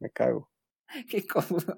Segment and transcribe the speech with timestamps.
[0.00, 0.50] me cago.
[1.08, 1.74] Qué cómodo.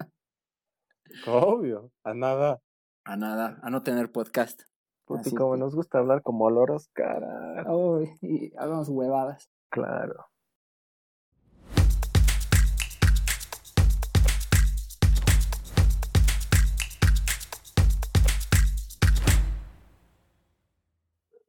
[1.27, 2.61] Obvio, a nada.
[3.05, 4.63] A nada, a no tener podcast.
[5.05, 7.65] Puti, Así como que- nos gusta hablar como loros, cara.
[8.23, 9.51] Y hagamos huevadas.
[9.69, 10.27] Claro.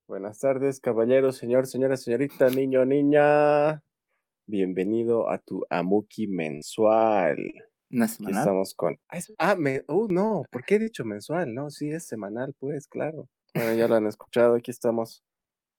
[0.07, 3.81] Buenas tardes, caballeros, señor, señora, señorita, niño, niña.
[4.45, 7.37] Bienvenido a tu Amuki mensual.
[7.91, 8.39] Una Aquí semana.
[8.39, 8.99] estamos con.
[9.07, 9.83] Ah, es- Ah, me...
[9.87, 11.53] oh, no, ¿por qué he dicho mensual?
[11.53, 13.29] No, sí, es semanal, pues, claro.
[13.53, 14.55] Bueno, ya lo han escuchado.
[14.55, 15.23] Aquí estamos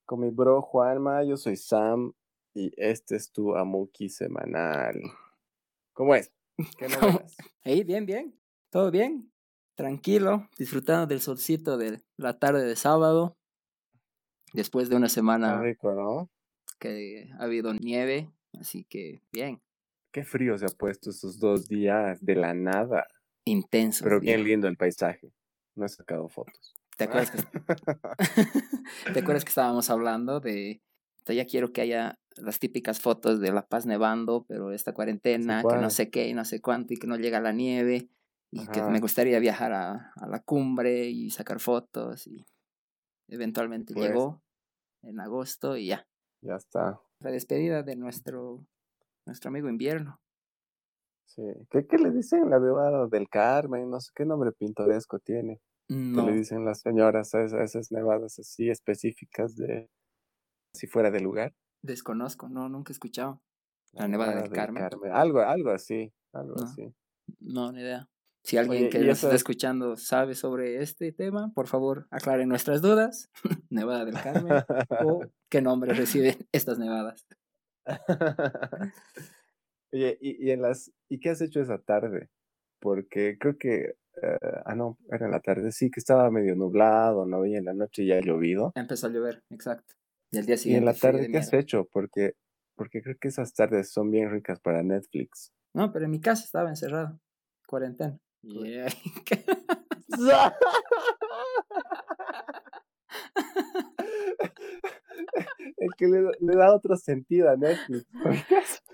[0.07, 1.25] con mi bro Juanma.
[1.25, 2.13] Yo soy Sam
[2.55, 5.01] y este es tu Amuki semanal.
[5.93, 6.33] ¿Cómo es?
[6.79, 7.37] ¿Qué novelas?
[7.65, 8.39] Hey, bien, bien.
[8.71, 9.31] Todo bien.
[9.77, 13.37] Tranquilo, disfrutando del solcito de la tarde de sábado.
[14.53, 16.31] Después de una Está semana rico, ¿no?
[16.79, 19.61] que ha habido nieve, así que bien.
[20.13, 23.07] Qué frío se ha puesto estos dos días de la nada.
[23.45, 24.05] Intenso.
[24.05, 25.33] Pero bien lindo el paisaje.
[25.75, 26.75] No he sacado fotos.
[26.97, 27.39] ¿Te acuerdas que,
[29.13, 30.81] ¿Te acuerdas que estábamos hablando de
[31.33, 35.77] ya quiero que haya las típicas fotos de La Paz nevando, pero esta cuarentena, que
[35.77, 38.11] no sé qué y no sé cuánto, y que no llega la nieve,
[38.51, 42.45] y que me gustaría viajar a, a la cumbre y sacar fotos, y
[43.29, 44.09] eventualmente Pues.
[44.09, 44.43] llegó
[45.03, 46.07] en agosto y ya.
[46.43, 47.01] Ya está.
[47.25, 48.65] La despedida de nuestro,
[49.27, 50.21] nuestro amigo invierno.
[51.27, 51.43] Sí.
[51.71, 52.51] ¿Qué, qué le dicen?
[52.51, 55.61] La nevada del Carmen, no sé qué nombre pintoresco tiene.
[56.13, 59.91] ¿Qué No, le dicen las señoras a esas, nevadas así específicas de
[60.75, 61.55] si fuera de lugar?
[61.83, 63.43] desconozco, no, nunca he escuchado.
[63.93, 64.89] La La Nevada del Carmen.
[65.13, 66.65] Algo, algo así, algo No.
[66.65, 66.95] así.
[67.41, 68.09] No, ni idea.
[68.45, 72.07] Si alguien Oye, que nos eso está es- escuchando sabe sobre este tema, por favor
[72.11, 73.31] aclaren nuestras dudas.
[73.71, 74.63] Nevada del Carmen
[75.03, 77.27] o qué nombre reciben estas nevadas.
[79.93, 82.29] Oye, y, y en las ¿y qué has hecho esa tarde?
[82.81, 87.27] Porque creo que eh, ah no, era en la tarde, sí que estaba medio nublado,
[87.27, 88.73] no y en la noche ya ha llovido.
[88.75, 89.95] Empezó a llover, exacto.
[90.33, 91.89] Y al día Y en siguiente la tarde de ¿qué has hecho?
[91.91, 92.35] Porque
[92.77, 95.53] porque creo que esas tardes son bien ricas para Netflix.
[95.75, 97.21] No, pero en mi casa estaba encerrado,
[97.69, 98.19] cuarentena.
[98.47, 98.89] Yeah.
[105.77, 108.07] Es que le, le da otro sentido a Netflix.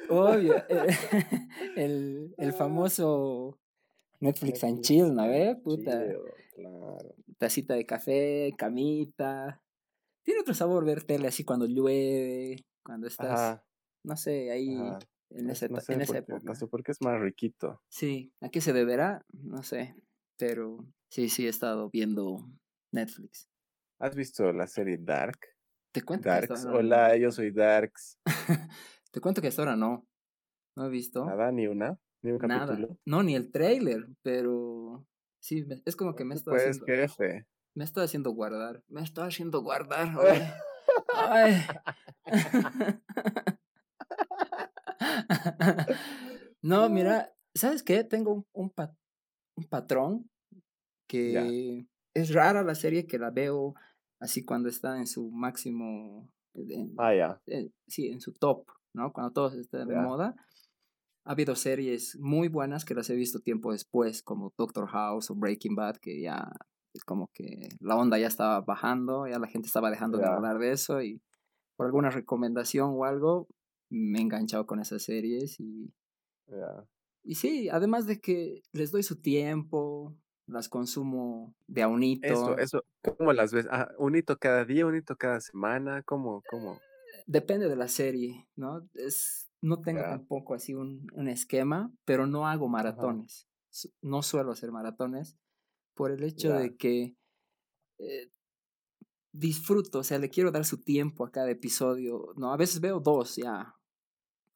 [0.09, 0.87] Obvio, eh,
[1.77, 3.59] el, el famoso
[4.21, 5.57] Netflix and chill, ¿no and ve?
[5.63, 6.19] Puta, chill,
[6.55, 7.15] claro.
[7.39, 9.63] tacita de café, camita.
[10.23, 13.65] Tiene otro sabor ver tele así cuando llueve, cuando estás, Ajá,
[14.05, 14.99] no sé, ahí ajá.
[15.31, 16.41] En, No- no sé en esa qué, época.
[16.45, 17.81] no sé por qué es más riquito.
[17.89, 19.25] Sí, ¿a qué se deberá?
[19.33, 19.95] No sé,
[20.37, 22.49] pero sí, sí he estado viendo
[22.93, 23.49] Netflix.
[23.99, 25.39] ¿Has visto la serie Dark?
[25.93, 26.65] Te cuento que Darks.
[26.65, 26.73] no.
[26.75, 28.19] Hola, yo soy Darks.
[29.11, 30.07] Te cuento que hasta ahora no.
[30.77, 32.67] No he visto Nada, ni una, ni un nada.
[32.69, 32.99] capítulo.
[33.05, 35.05] No, ni el trailer, pero
[35.41, 37.47] sí, me- es como que me está Pues, haciendo, jefe.
[37.75, 38.83] me está haciendo guardar.
[38.89, 40.17] Me está haciendo guardar.
[40.17, 40.49] oye.
[41.15, 41.55] Ay.
[46.63, 48.05] no, mira, ¿sabes qué?
[48.05, 48.95] Tengo un, un, pa-
[49.57, 50.31] un patrón
[51.09, 53.75] que es rara la serie que la veo
[54.21, 57.41] así cuando está en su máximo, en- Ah, ya.
[57.47, 59.13] eh, sí, en su top, ¿no?
[59.13, 60.01] Cuando todo está de Ya.
[60.01, 60.35] moda.
[61.27, 65.35] Ha habido series muy buenas que las he visto tiempo después, como Doctor House o
[65.35, 66.51] Breaking Bad, que ya
[67.07, 70.73] como que la onda ya estaba bajando, ya la gente estaba dejando de hablar de
[70.73, 71.23] eso y
[71.77, 73.49] por alguna recomendación o algo
[73.91, 75.93] me he enganchado con esas series y,
[77.23, 82.27] y sí, además de que les doy su tiempo, las consumo de a un hito.
[82.27, 82.85] Eso, eso.
[83.03, 83.67] ¿Cómo las ves?
[83.71, 86.03] Ah, un hito cada día, un hito cada semana.
[86.03, 86.81] ¿Cómo, cómo?
[87.27, 88.89] Depende de la serie, ¿no?
[88.95, 93.47] Es, no tengo tampoco así un, un esquema, pero no hago maratones.
[94.01, 95.37] No suelo hacer maratones
[95.95, 97.15] por el hecho de que
[97.99, 98.31] eh,
[99.33, 102.53] disfruto, o sea, le quiero dar su tiempo a cada episodio, ¿no?
[102.53, 103.77] A veces veo dos ya,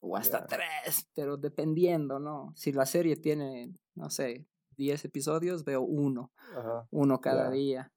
[0.05, 0.47] o hasta Ya.
[0.47, 2.53] tres, pero dependiendo, ¿no?
[2.57, 4.47] Si la serie tiene, no sé,
[4.77, 6.87] diez episodios, veo uno Ajá.
[6.91, 7.91] uno cada día.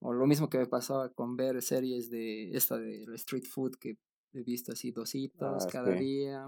[0.00, 3.96] O lo mismo que me pasaba con ver series de esta de street food que
[4.32, 5.98] he visto así dositos Ah, cada sí.
[5.98, 6.46] día.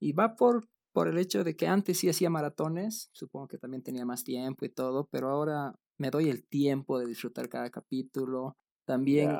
[0.00, 3.82] Y va por, por el hecho de que antes sí hacía maratones, supongo que también
[3.82, 8.56] tenía más tiempo y todo, pero ahora me doy el tiempo de disfrutar cada capítulo.
[8.86, 9.30] También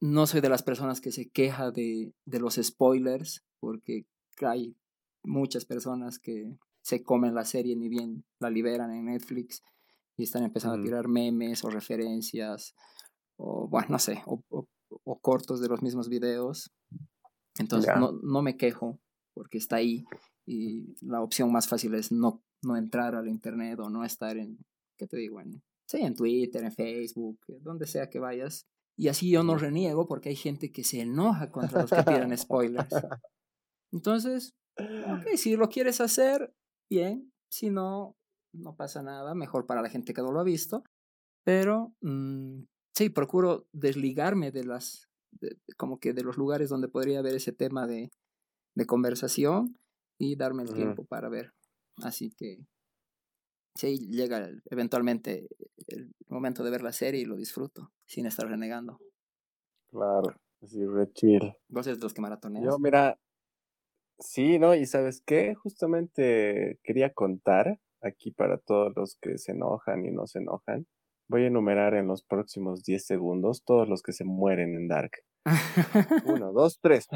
[0.00, 4.04] no soy de las personas que se queja de, de los spoilers, porque
[4.46, 4.76] hay
[5.22, 9.62] muchas personas que se comen la serie ni bien la liberan en Netflix
[10.16, 10.82] y están empezando Ujú.
[10.82, 12.74] a tirar memes o referencias
[13.36, 14.66] o bueno, no sé, o, o-
[15.04, 16.72] o cortos de los mismos videos.
[17.58, 18.00] Entonces Ya.
[18.00, 18.98] no, no me quejo
[19.34, 20.04] porque está ahí
[20.46, 24.58] y la opción más fácil es no, no entrar al internet o no estar en,
[24.98, 25.40] ¿qué te digo?
[25.40, 28.66] En, sí, en Twitter, en Facebook, donde sea que vayas.
[28.96, 32.36] Y así yo no reniego porque hay gente que se enoja contra los que piden
[32.38, 32.94] spoilers.
[33.92, 36.54] Entonces, ok, si lo quieres hacer,
[36.88, 37.32] bien.
[37.48, 38.16] Si no,
[38.52, 39.34] no pasa nada.
[39.34, 40.84] Mejor para la gente que no lo ha visto.
[41.44, 42.62] Pero mm,
[42.94, 45.08] sí, procuro desligarme de las,
[45.76, 48.10] como que de los lugares donde podría haber ese tema de,
[48.74, 49.76] de conversación
[50.18, 51.52] y darme el tiempo para ver.
[52.02, 52.66] Así que
[53.74, 55.48] sí, llega eventualmente
[55.88, 58.98] el momento de ver la serie y lo disfruto sin estar renegando.
[59.88, 61.54] Claro, así re chill.
[61.68, 62.64] Vos eres de los que maratoneas.
[62.64, 63.18] Yo, mira,
[64.20, 64.74] sí, ¿no?
[64.74, 70.26] Y sabes qué, justamente quería contar aquí para todos los que se enojan y no
[70.26, 70.86] se enojan.
[71.28, 75.12] Voy a enumerar en los próximos 10 segundos todos los que se mueren en Dark.
[76.26, 77.06] Uno, dos, tres.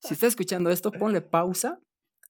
[0.00, 1.80] si estás escuchando esto, ponle pausa,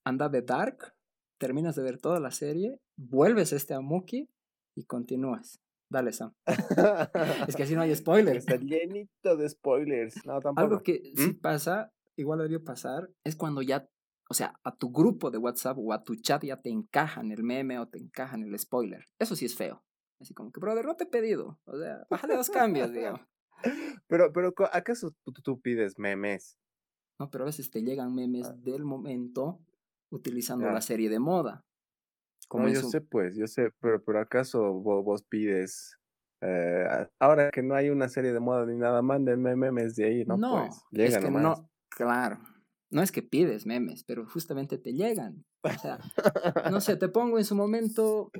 [0.04, 0.94] anda de Dark,
[1.38, 4.28] terminas de ver toda la serie, vuelves a este Amuki
[4.74, 5.60] y continúas.
[5.90, 6.32] Dale, Sam.
[7.48, 8.38] es que así no hay spoilers.
[8.38, 10.24] Está llenito de spoilers.
[10.24, 10.60] No, tampoco.
[10.60, 11.40] Algo que sí ¿Mm?
[11.40, 13.88] pasa, igual debió pasar, es cuando ya,
[14.28, 17.42] o sea, a tu grupo de WhatsApp o a tu chat ya te encajan el
[17.42, 19.04] meme o te encajan el spoiler.
[19.18, 19.82] Eso sí es feo.
[20.20, 21.58] Así como que, brother, no te he pedido.
[21.64, 23.20] O sea, bájale dos cambios, digamos.
[24.06, 25.14] Pero, pero, ¿acaso
[25.44, 26.58] tú, pides memes?
[27.18, 28.56] No, pero a veces te llegan memes ah.
[28.56, 29.60] del momento
[30.10, 31.66] utilizando la serie de moda.
[32.50, 35.96] Como yo sé, pues, yo sé, pero, pero ¿acaso vos, pides
[36.40, 36.84] eh,
[37.20, 40.36] ahora que no hay una serie de moda ni nada, mándenme memes de ahí, ¿no?
[40.36, 42.40] No, pues, es que no, claro,
[42.90, 45.44] no es que pides memes, pero justamente te llegan.
[45.62, 46.00] O sea,
[46.72, 48.32] no sé, te pongo en su momento,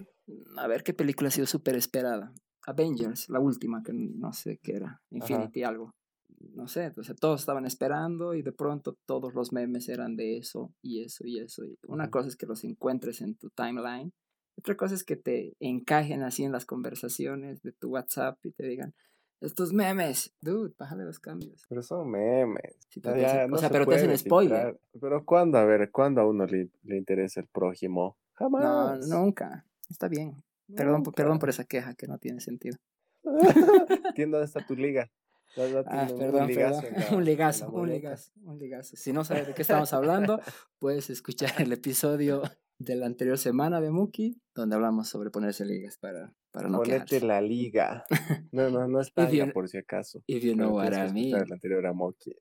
[0.57, 2.33] a ver qué película ha sido súper esperada.
[2.67, 5.93] Avengers, la última, que no sé qué era, Infinity algo.
[6.41, 10.73] No sé, entonces todos estaban esperando y de pronto todos los memes eran de eso
[10.83, 11.65] y eso y eso.
[11.65, 14.13] Y una cosa es que los encuentres en tu timeline,
[14.57, 18.67] otra cosa es que te encajen así en las conversaciones de tu WhatsApp y te
[18.67, 18.95] digan,
[19.41, 21.65] estos memes, dude, bájale los cambios.
[21.69, 22.77] Pero son memes.
[22.97, 24.79] o sea, pero te hacen spoiler.
[25.01, 25.59] Pero ¿cuándo?
[25.59, 28.19] A ver, ¿cuándo a uno le, le interesa el prójimo?
[28.35, 29.09] Jamás.
[29.09, 29.67] No, nunca.
[29.89, 30.35] Está bien.
[30.77, 32.77] Perdón, perdón por esa queja que no tiene sentido.
[34.09, 35.11] Entiendo dónde está tu liga.
[35.57, 36.83] Ah, perdón, un ligazo,
[37.15, 38.97] un ligazo, un ligazo, un ligazo.
[38.97, 40.41] Si no sabes de qué estamos hablando,
[40.79, 42.43] puedes escuchar el episodio
[42.79, 47.21] de la anterior semana de Muki, donde hablamos sobre ponerse ligas para, para no Ponete
[47.21, 48.05] la liga.
[48.53, 50.23] No, no, no está bien por si acaso.
[50.27, 51.33] If you know what I mean.
[51.33, 52.35] La anterior a Muki.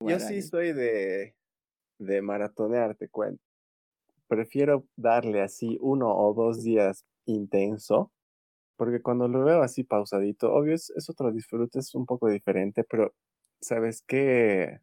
[0.00, 1.36] Yo sí soy de,
[1.98, 3.44] de maratonear, te cuento
[4.30, 8.12] prefiero darle así uno o dos días intenso,
[8.80, 13.14] porque cuando lo veo así pausadito, obvio es, otro disfrute, es un poco diferente, pero
[13.60, 14.78] ¿sabes qué?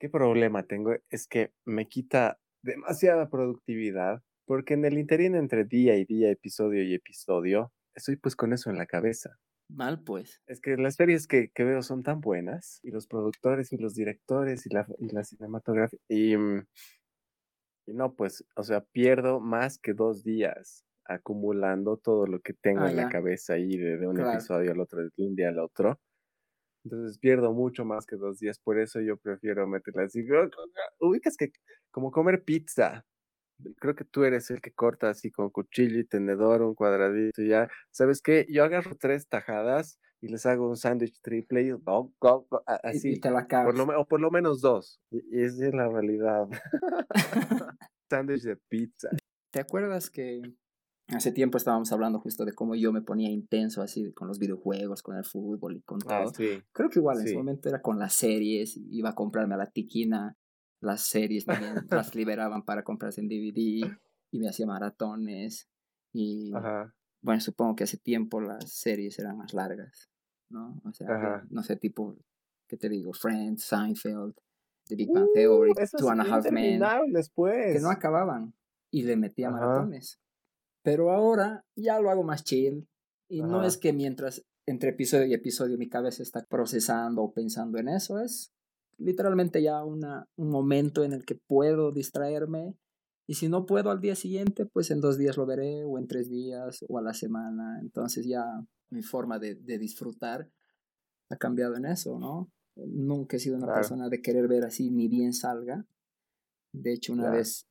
[0.00, 0.94] ¿Qué problema tengo?
[1.10, 6.82] Es que me quita demasiada productividad, porque en el interín entre día y día, episodio
[6.84, 9.36] y episodio, estoy pues con eso en la cabeza.
[9.68, 10.40] Mal, pues.
[10.46, 14.64] Es que las series que, veo son tan buenas, y los productores y los directores
[14.64, 16.66] y la, y la cinematografía, y mm,
[17.86, 22.82] y no, pues, o sea, pierdo más que dos días acumulando todo lo que tengo
[22.82, 26.00] ah, en la cabeza ahí de, un episodio al otro, de un día al otro.
[26.84, 30.26] Entonces pierdo mucho más que dos días, por eso yo prefiero meterla así.
[31.00, 31.50] Ubicas que
[31.90, 33.04] como comer pizza.
[33.78, 37.48] Creo que tú eres el que corta así con cuchillo y tenedor, un cuadradito y
[37.48, 37.68] ya.
[37.90, 38.46] ¿Sabes qué?
[38.50, 41.70] Yo agarro tres tajadas y les hago un sándwich triple y
[42.82, 43.12] así.
[43.12, 45.00] Y te la por lo, o por lo menos dos.
[45.10, 46.48] Y, esa es la realidad.
[48.10, 49.10] sándwich de pizza.
[49.50, 50.42] ¿Te acuerdas que
[51.08, 55.02] hace tiempo estábamos hablando justo de cómo yo me ponía intenso así con los videojuegos,
[55.02, 56.34] con el fútbol y con ah, todo?
[56.34, 56.62] sí.
[56.72, 59.70] Creo que igual en ese momento era con las series, iba a comprarme a la
[59.70, 60.36] tiquina
[60.80, 63.90] las series también las liberaban para comprarse en DVD
[64.30, 65.68] y me hacía maratones
[66.12, 66.52] y
[67.22, 70.10] bueno, supongo que hace tiempo las series eran más largas.
[70.50, 70.80] ¿no?
[70.84, 72.16] O sea, no sé, tipo,
[72.68, 73.12] ¿qué te digo?
[73.12, 74.34] Friends, Seinfeld,
[74.86, 78.54] The Big Bang Theory, uh, Two and a Half Men, que no acababan
[78.90, 80.20] y le metía maratones.
[80.84, 82.86] Pero ahora ya lo hago más chill
[83.28, 87.78] y no es que mientras entre episodio y episodio mi cabeza está procesando o pensando
[87.78, 88.52] en eso, es
[88.98, 92.76] literalmente ya una, un momento en el que puedo distraerme
[93.26, 96.06] y si no puedo al día siguiente, pues en dos días lo veré o en
[96.06, 97.80] tres días o a la semana.
[97.80, 98.44] Entonces ya
[98.90, 100.50] mi forma de, de disfrutar
[101.30, 102.50] ha cambiado en eso, ¿no?
[102.76, 105.86] Nunca he sido una persona de querer ver así ni bien salga.
[106.74, 107.66] De hecho, una vez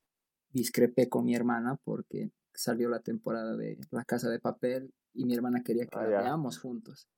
[0.50, 5.34] discrepé con mi hermana porque salió la temporada de La Casa de Papel y mi
[5.34, 7.08] hermana quería que ah, la veamos juntos.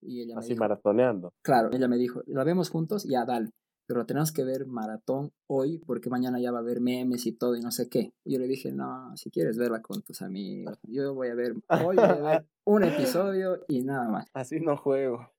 [0.00, 1.32] Y ella Así maratoneando.
[1.42, 3.50] Claro, ella me dijo, la vemos juntos, ya dale,
[3.88, 7.56] pero tenemos que ver maratón hoy porque mañana ya va a haber memes y todo
[7.56, 8.12] y no sé qué.
[8.22, 11.54] Y yo le dije, no, si quieres verla con tus amigos, yo voy a ver,
[11.68, 14.26] hoy voy a ver un episodio y nada más.
[14.34, 15.32] Así no juego.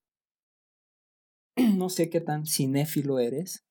[1.78, 3.66] No sé qué tan cinéfilo eres.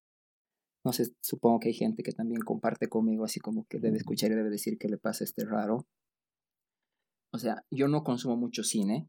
[0.89, 4.33] No sé, supongo que hay gente que también comparte conmigo, así como que debe escuchar
[4.33, 5.87] y debe decir que le pasa este raro.
[7.31, 9.07] O sea, yo no consumo mucho cine,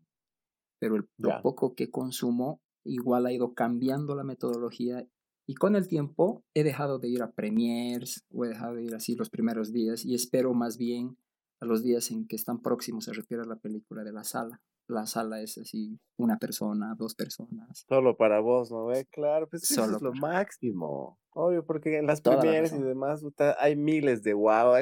[0.78, 5.08] pero el, lo poco que consumo igual ha ido cambiando la metodología
[5.48, 8.94] y con el tiempo he dejado de ir a premiers o he dejado de ir
[8.94, 11.18] así los primeros días y espero más bien
[11.62, 14.62] a los días en que están próximos a retirar la película de la sala.
[14.90, 17.86] La sala es así, una persona, dos personas.
[17.88, 18.92] Solo para vos, ¿no?
[18.92, 19.08] ¿Eh?
[19.12, 21.20] Claro, pues Solo eso es lo máximo.
[21.30, 23.24] Obvio, porque en las premieres y demás
[23.60, 24.74] hay miles de guau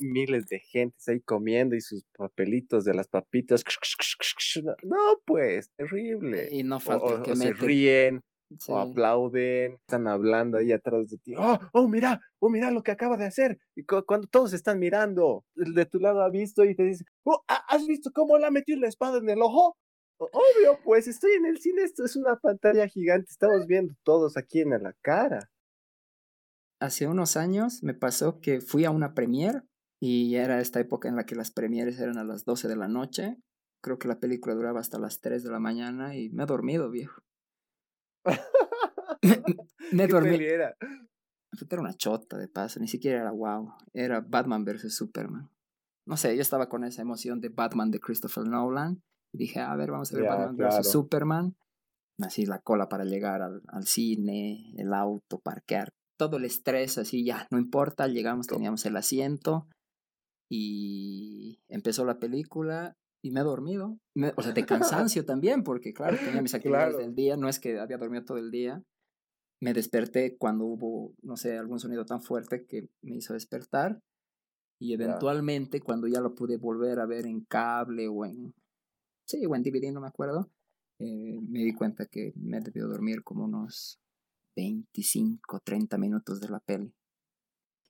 [0.00, 3.64] miles de gentes ahí comiendo y sus papelitos de las papitas.
[4.82, 6.48] No, pues, terrible.
[6.50, 8.22] Y no falta que se ríen.
[8.68, 11.34] O aplauden, están hablando ahí atrás de ti.
[11.36, 13.58] Oh, oh, mira, oh, mira lo que acaba de hacer.
[13.74, 17.42] Y cuando todos están mirando, el de tu lado ha visto y te dice, oh,
[17.48, 19.76] ¿has visto cómo le ha metido la espada en el ojo?
[20.18, 24.60] Obvio, pues estoy en el cine, esto es una pantalla gigante, estamos viendo todos aquí
[24.60, 25.50] en la cara.
[26.80, 29.62] Hace unos años me pasó que fui a una premiere
[30.00, 32.88] y era esta época en la que las premieres eran a las 12 de la
[32.88, 33.36] noche.
[33.82, 36.90] Creo que la película duraba hasta las 3 de la mañana y me he dormido,
[36.90, 37.22] viejo.
[39.92, 40.42] me, dormido.
[40.42, 40.76] Era?
[41.70, 43.72] era una chota de paso, ni siquiera era wow.
[43.92, 44.94] Era Batman vs.
[44.94, 45.50] Superman.
[46.06, 49.02] No sé, yo estaba con esa emoción de Batman de Christopher Nolan
[49.32, 50.90] y dije, a ver, vamos a ver Batman vs.
[50.90, 51.56] Superman.
[52.18, 57.24] Así la cola para llegar al, al cine, el auto, parquear, todo el estrés, así
[57.24, 59.68] ya, no importa, llegamos, teníamos el asiento,
[60.48, 63.98] y empezó la película y me he dormido.
[64.36, 67.78] o sea, de cansancio también, porque claro, tenía mis actividades del día, no es que
[67.78, 68.82] había dormido todo el día.
[69.60, 74.00] Me desperté cuando hubo, no sé, algún sonido tan fuerte que me hizo despertar.
[74.78, 78.54] Y eventualmente, cuando ya lo pude volver a ver en cable o en.
[79.26, 80.50] Sí, o en DVD, no me acuerdo.
[81.00, 83.98] Eh, me di cuenta que me debió dormir como unos
[84.56, 86.94] 25, 30 minutos de la peli.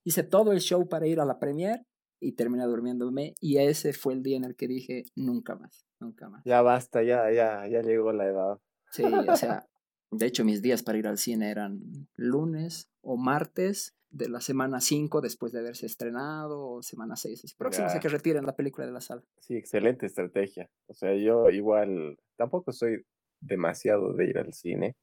[0.05, 1.85] Hice todo el show para ir a la premiere
[2.21, 6.29] y terminé durmiéndome y ese fue el día en el que dije nunca más, nunca
[6.29, 6.43] más.
[6.45, 8.61] Ya basta, ya, ya, ya llegó la edad.
[8.91, 9.67] Sí, o sea,
[10.11, 11.81] de hecho mis días para ir al cine eran
[12.17, 17.55] lunes o martes de la semana 5 después de haberse estrenado o semana 6.
[17.59, 19.23] Próximo que retiren la película de la sala.
[19.41, 20.71] Sí, excelente estrategia.
[20.87, 23.05] O sea, yo igual tampoco soy
[23.41, 24.97] demasiado de ir al cine.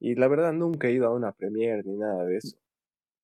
[0.00, 2.58] Y la verdad nunca he ido a una premiere ni nada de eso.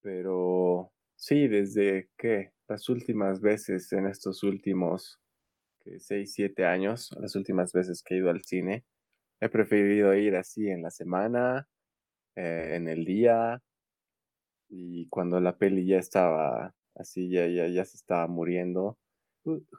[0.01, 5.19] Pero sí, desde que las últimas veces en estos últimos
[5.81, 8.85] que 6, 7 años, las últimas veces que he ido al cine,
[9.41, 11.67] he preferido ir así en la semana,
[12.35, 13.61] eh, en el día,
[14.69, 18.97] y cuando la peli ya estaba así, ya, ya, ya se estaba muriendo,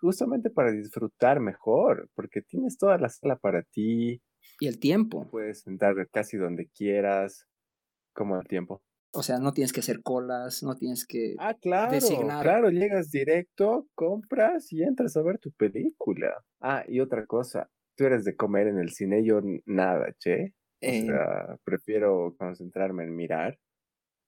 [0.00, 4.20] justamente para disfrutar mejor, porque tienes toda la sala para ti.
[4.60, 5.26] Y el tiempo.
[5.30, 7.46] Puedes sentar casi donde quieras,
[8.12, 8.82] como el tiempo.
[9.14, 11.98] O sea, no tienes que hacer colas, no tienes que ah, claro,
[12.40, 16.42] Claro, llegas directo, compras y entras a ver tu película.
[16.60, 20.54] Ah, y otra cosa, tú eres de comer en el cine, yo nada, che.
[20.82, 21.02] O eh.
[21.02, 23.58] sea, prefiero concentrarme en mirar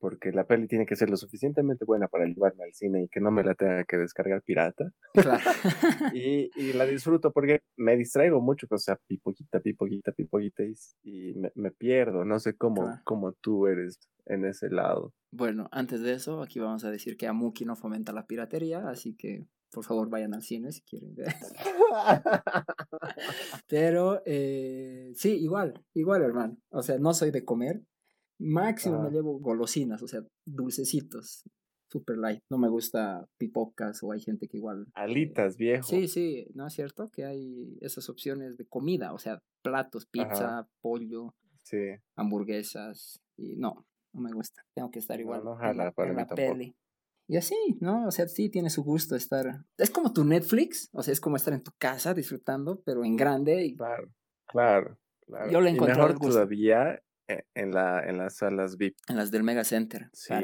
[0.04, 3.20] porque la peli tiene que ser lo suficientemente buena para llevarme al cine y que
[3.20, 4.92] no me la tenga que descargar pirata.
[6.14, 10.62] y, y, la disfruto porque me distraigo mucho, o sea, pipoquita, pipoquita, pipoquita
[11.02, 12.26] y, me, me, pierdo.
[12.26, 15.14] No sé cómo, cómo tú eres en ese lado.
[15.32, 19.16] Bueno, antes de eso, aquí vamos a decir que Amuki no fomenta la piratería, así
[19.16, 21.28] que por favor vayan al cine si quieren ver.
[23.68, 26.58] Pero eh, sí, igual, igual hermano.
[26.68, 27.80] O sea, no soy de comer,
[28.38, 31.44] Máximo me llevo golosinas, o sea, dulcecitos,
[31.90, 32.40] super light.
[32.50, 34.86] No me gusta pipocas o hay gente que igual.
[34.88, 35.88] Eh, Alitas, viejo.
[35.88, 37.10] Sí, sí, ¿no es cierto?
[37.10, 41.96] Que hay esas opciones de comida, o sea, platos, pizza, pollo, sí.
[42.16, 43.22] hamburguesas.
[43.36, 44.62] Y no, no me gusta.
[44.74, 46.74] Tengo que estar igual no, en, la, peli.
[47.26, 48.06] Y así, ¿no?
[48.06, 49.64] O sea, sí tiene su gusto estar.
[49.78, 53.16] Es como tu Netflix, o sea, es como estar en tu casa disfrutando, pero en
[53.16, 53.64] grande.
[53.64, 53.76] Y...
[53.76, 54.08] Claro,
[54.46, 54.98] claro.
[55.26, 55.50] Claro.
[55.50, 55.96] Yo le encontré.
[55.96, 58.96] mejor todavía en, la, en las salas VIP.
[59.08, 60.10] En las del Mega Center.
[60.12, 60.34] Sí.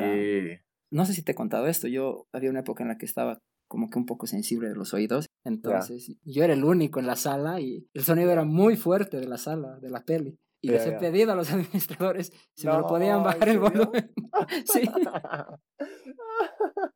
[0.90, 3.38] No sé si te he contado esto, yo había una época en la que estaba
[3.68, 7.14] como que un poco sensible de los oídos, entonces yo era el único en la
[7.14, 10.36] sala y el sonido era muy fuerte de la sala, de la peli.
[10.62, 14.12] Y les he pedido a los administradores si me lo podían bajar el volumen.
[14.64, 14.82] sí.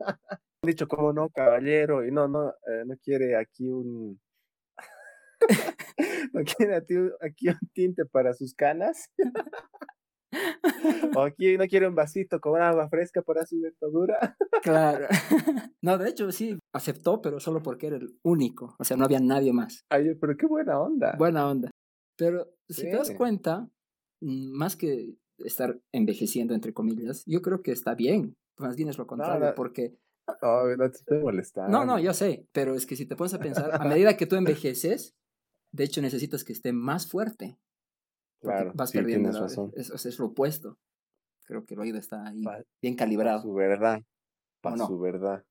[0.01, 4.19] Han dicho, como no, caballero, y no, no, eh, no quiere aquí un,
[6.33, 9.11] ¿No quiere aquí un tinte para sus canas?
[11.17, 14.37] ¿O aquí no quiere un vasito con agua fresca para su dentadura?
[14.63, 15.07] Claro.
[15.83, 18.75] No, de hecho sí, aceptó, pero solo porque era el único.
[18.79, 19.85] O sea, no había nadie más.
[19.91, 21.15] Ay, pero qué buena onda.
[21.19, 21.71] Buena onda.
[22.17, 23.69] Pero si te das cuenta,
[24.23, 28.33] mm, más que estar envejeciendo, entre comillas, yo creo que está bien.
[28.57, 29.99] Más bien es lo contrario, porque...
[30.41, 31.71] No, no te estoy molestando.
[31.71, 34.25] No, no, yo sé, pero es que si te pones a pensar, a medida que
[34.25, 35.15] tú envejeces,
[35.75, 37.59] de hecho necesitas que esté más fuerte.
[38.41, 39.33] Claro, vas perdiendo.
[39.33, 39.73] razón.
[39.75, 40.79] Es, es, lo opuesto.
[41.47, 42.45] Creo que el oído está ahí
[42.81, 43.43] bien calibrado.
[43.43, 44.03] su verdad.
[44.61, 45.45] Para su verdad.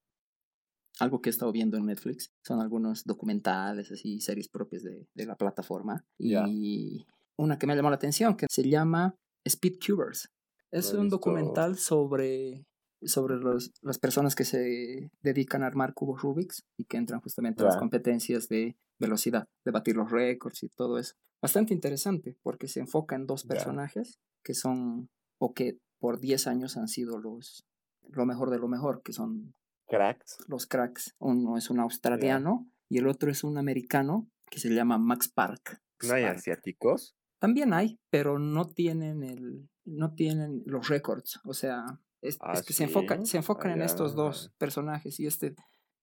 [0.99, 5.25] Algo que he estado viendo en Netflix son algunos documentales, así, series propias de, de
[5.25, 6.05] la plataforma.
[6.17, 7.05] Y
[7.37, 10.29] una que me llamó la atención, que se llama Speed Cubers.
[10.71, 12.65] Es un documental sobre,
[13.01, 17.61] sobre los, las personas que se dedican a armar cubos Rubik's y que entran justamente
[17.61, 21.13] a las competencias de velocidad, de batir los récords y todo eso.
[21.41, 26.77] Bastante interesante porque se enfoca en dos personajes que son, o que por 10 años
[26.77, 27.65] han sido los,
[28.09, 29.53] lo mejor de lo mejor, que son
[29.87, 30.37] cracks.
[30.47, 31.15] Los cracks.
[31.19, 35.81] Uno es un australiano y el otro es un americano que se llama Max Park.
[36.07, 37.15] ¿No hay asiáticos?
[37.39, 41.39] También hay, pero no tienen el, no tienen los récords.
[41.45, 41.83] O sea,
[42.21, 45.55] es, ah, que se enfocan, se enfocan en estos dos personajes y este,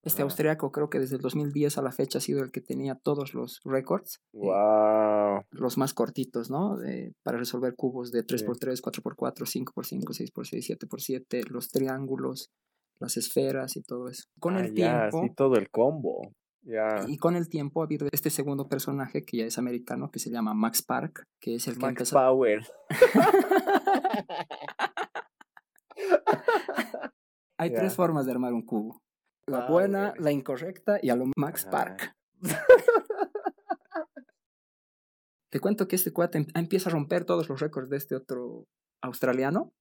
[0.02, 2.94] este austriaco creo que desde el 2010 a la fecha ha sido el que tenía
[2.94, 4.20] todos los récords.
[4.32, 5.44] Wow.
[5.50, 6.78] los más cortitos, ¿no?
[7.22, 12.50] para resolver cubos de 3x3, 4x4, 5x5, 6x6, 7x7, los triángulos,
[12.98, 14.24] las esferas y todo eso.
[14.38, 15.22] Con el ah, tiempo.
[15.22, 16.32] Sí, todo el combo.
[17.08, 20.30] Y con el tiempo ha habido este segundo personaje que ya es americano, que se
[20.30, 22.66] llama Max Park, que es el que Max Power.
[27.58, 29.00] Hay tres formas de armar un cubo.
[29.50, 32.16] La buena, la incorrecta y a lo Max Park.
[35.50, 38.68] Te cuento que este cuate em, empieza a romper todos los récords de este otro
[39.02, 39.72] australiano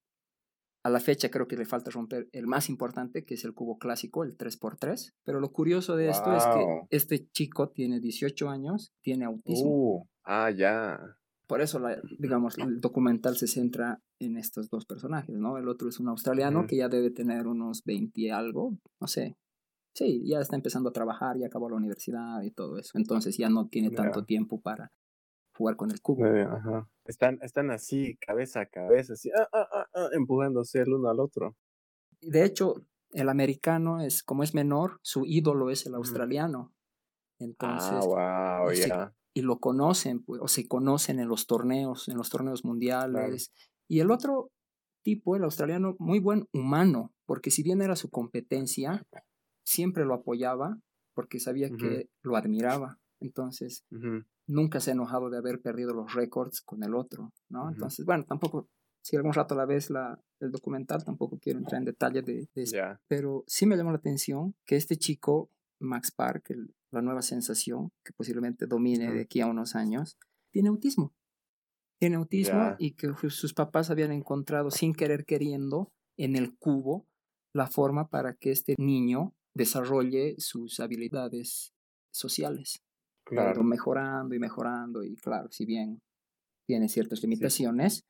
[0.84, 3.78] a la fecha creo que le falta romper el más importante, que es el cubo
[3.78, 5.14] clásico, el 3x3.
[5.24, 9.70] Pero lo curioso de esto es que este chico tiene 18 años, tiene autismo.
[9.70, 11.18] Uh, ah, ya.
[11.48, 15.58] Por eso, la, digamos, el documental se centra en estos dos personajes, ¿no?
[15.58, 19.36] El otro es un australiano que ya debe tener unos 20 y algo, no sé.
[19.94, 22.98] Sí, ya está empezando a trabajar, ya acabó la universidad y todo eso.
[22.98, 24.92] Entonces ya no tiene tanto tiempo para
[25.56, 26.24] jugar con el cubo.
[27.06, 31.58] Están, están así, cabeza a cabeza, así, ah, ah, ah, empujándose el uno al otro.
[32.22, 32.76] De hecho,
[33.12, 36.74] el americano es, como es menor, su ídolo es el australiano.
[37.40, 38.70] Entonces, wow,
[39.34, 43.54] y lo conocen, pues, o se conocen en los torneos, en los torneos mundiales.
[43.88, 44.52] Y el otro
[45.04, 49.04] tipo, el australiano, muy buen humano, porque si bien era su competencia,
[49.70, 50.80] siempre lo apoyaba
[51.14, 53.00] porque sabía que lo admiraba.
[53.20, 53.86] Entonces,
[54.48, 57.70] nunca se ha enojado de haber perdido los récords con el otro, ¿no?
[57.70, 58.68] Entonces, bueno, tampoco,
[59.02, 62.78] si algún rato la ves la, el documental, tampoco quiero entrar en detalle de, eso.
[63.08, 66.52] Pero sí me llamó la atención que este chico, Max Park,
[66.92, 70.18] la nueva sensación, que posiblemente domine de aquí a unos años,
[70.52, 71.14] tiene autismo.
[72.00, 77.06] Tiene autismo y que sus papás habían encontrado sin querer queriendo en el cubo
[77.54, 81.74] la forma para que este niño desarrolle sus habilidades
[82.12, 82.82] sociales
[83.30, 83.64] claro.
[83.64, 86.02] mejorando y mejorando y claro, si bien
[86.66, 88.06] tiene ciertas limitaciones,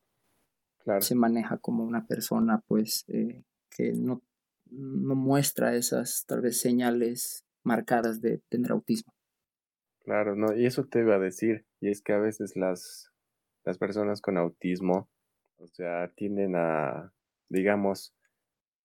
[0.80, 1.02] claro.
[1.02, 4.22] se maneja como una persona pues eh, que no,
[4.70, 9.14] no muestra esas tal vez señales marcadas de tener autismo.
[10.04, 13.12] Claro, no, y eso te iba a decir, y es que a veces las,
[13.64, 15.10] las personas con autismo,
[15.58, 17.14] o sea, tienden a,
[17.50, 18.16] digamos,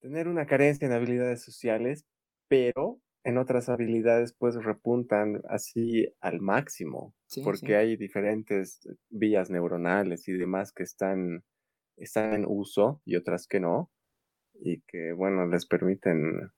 [0.00, 2.04] tener una carencia en habilidades sociales,
[2.48, 10.33] pero en otras habilidades pues repuntan así al máximo, porque hay diferentes vías neuronales y
[10.33, 11.44] demás que están,
[11.96, 13.90] están en uso y otras que no,
[14.54, 16.50] y que bueno, les permiten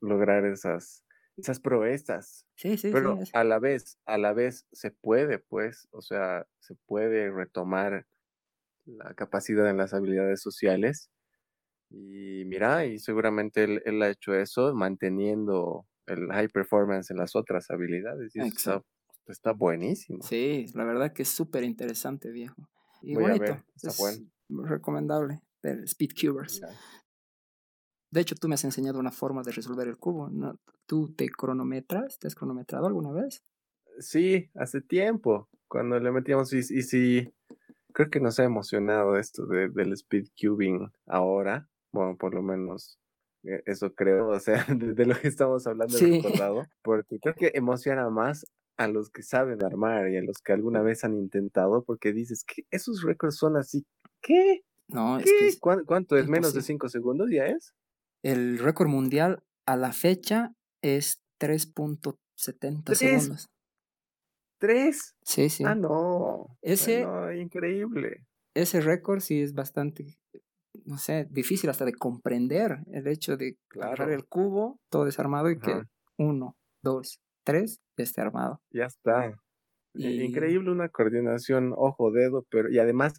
[0.00, 1.04] lograr esas,
[1.36, 2.46] esas proezas.
[2.56, 6.74] Sí, sí, Pero a la vez, a la vez se puede, pues, o sea, se
[6.86, 8.06] puede retomar
[8.86, 11.10] la capacidad en las habilidades sociales.
[11.94, 17.36] Y mira, y seguramente él, él ha hecho eso manteniendo el high performance en las
[17.36, 18.34] otras habilidades.
[18.34, 18.82] Y está,
[19.26, 20.22] está, buenísimo.
[20.22, 22.68] Sí, la verdad que es súper interesante, viejo.
[23.02, 23.56] Y bonito.
[23.76, 24.26] está bueno.
[24.48, 26.60] Recomendable, del Speed Cubers.
[28.10, 30.28] De hecho, tú me has enseñado una forma de resolver el cubo.
[30.28, 30.60] ¿no?
[30.86, 32.18] ¿Tú te cronometras?
[32.18, 33.42] ¿Te has cronometrado alguna vez?
[33.98, 37.32] Sí, hace tiempo, cuando le metíamos y, y sí,
[37.92, 42.98] creo que nos ha emocionado esto de, del speed cubing ahora, bueno, por lo menos
[43.44, 46.20] e, eso creo, o sea, de, lo que estamos hablando sí.
[46.22, 48.44] recordado, porque creo que emociona más
[48.76, 52.44] a los que saben armar y a los que alguna vez han intentado, porque dices
[52.44, 53.86] que esos récords son así.
[54.20, 54.62] ¿Qué?
[54.88, 55.30] No, es ¿Qué?
[55.38, 56.26] que es- ¿Cuánto es?
[56.26, 56.62] ¿Menos de imposible.
[56.62, 57.72] 5 segundos ya es?
[58.22, 62.98] el récord mundial a la fecha es 3.70 Tres.
[62.98, 63.48] segundos.
[64.58, 65.14] ¿Tres?
[65.22, 65.64] Sí, sí.
[65.64, 66.56] Ah, no.
[66.62, 68.26] Ese- No, increíble.
[68.54, 70.16] Ese récord sí es bastante,
[70.84, 74.12] no sé, difícil hasta de comprender el hecho de agarrar Claro.
[74.14, 75.82] el cubo todo desarmado y que
[76.18, 78.60] uno, dos, tres ya esté armado.
[78.70, 79.34] Ya está.
[79.94, 83.14] Y- Increíble una coordinación ojo-dedo, pero y además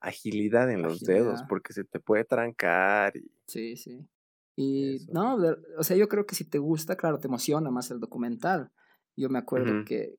[0.00, 3.16] agilidad en los dedos, porque se te puede trancar.
[3.16, 4.08] Y, Sí, sí.
[4.56, 5.12] Y Eso.
[5.12, 5.36] no,
[5.78, 8.70] o sea, yo creo que si te gusta, claro, te emociona más el documental.
[9.16, 10.16] Yo me acuerdo que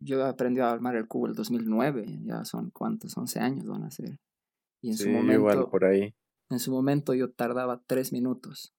[0.00, 3.90] yo aprendí a armar el cubo el 2009, ya son cuántos, 11 años van a
[3.90, 4.18] ser.
[4.82, 6.14] Y en sí, su momento, igual por ahí.
[6.50, 8.74] en su momento yo tardaba tres minutos.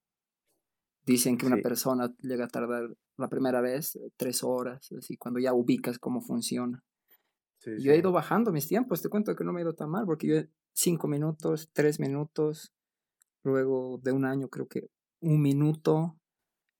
[1.06, 1.62] Dicen que una Sí.
[1.63, 6.22] persona llega a tardar la primera vez eh, tres horas, así cuando ya ubicas cómo
[6.22, 6.84] funciona.
[7.60, 9.89] Sí, Yo he ido bajando mis tiempos, te cuento que no me he ido tan
[9.89, 10.36] mal, porque yo
[10.74, 12.74] cinco minutos, tres minutos,
[13.44, 14.89] luego de un año creo que
[15.22, 16.18] un minuto,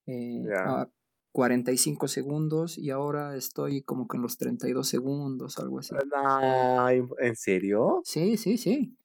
[0.06, 0.82] eh, Ya.
[0.82, 0.90] a
[1.32, 5.94] 45 segundos y ahora estoy como que en los 32 segundos, algo así.
[6.12, 8.00] No, ¿en serio?
[8.04, 8.96] Sí, sí, sí.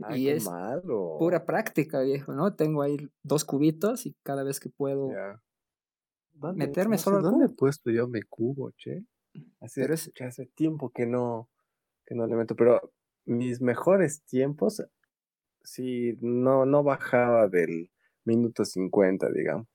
[0.00, 1.18] Ay, y qué es malo.
[1.18, 2.54] pura práctica, viejo, ¿no?
[2.56, 5.40] Tengo ahí dos cubitos y cada vez que puedo Ya.
[6.34, 9.04] ¿Dónde- meterme no sé solo ¿Dónde he puesto yo mi cubo, che?
[9.60, 11.48] Hace, Pero es- hace tiempo que no,
[12.06, 12.92] que no le meto, pero
[13.26, 14.82] mis mejores tiempos,
[15.64, 17.90] sí, no, no bajaba del
[18.24, 19.68] minuto 50, digamos.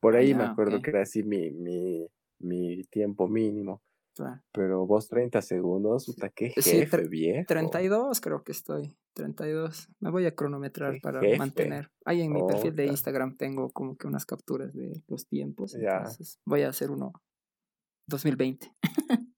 [0.00, 2.08] Por Ah, ahí me ya, acuerdo que era así mi, mi,
[2.40, 3.82] mi tiempo mínimo.
[4.14, 4.42] Claro.
[4.52, 7.46] Pero vos 30 segundos, puta, qué Sí, jefe, tre- viejo.
[7.48, 8.94] 32 creo que estoy.
[9.14, 9.88] 32.
[10.00, 11.38] Me voy a cronometrar para jefe.
[11.38, 11.90] mantener.
[12.04, 12.86] Ahí en mi perfil de.
[12.86, 15.72] Instagram tengo como que unas capturas de los tiempos.
[15.72, 15.98] Ya.
[15.98, 17.12] Entonces voy a hacer uno
[18.06, 18.70] 2020.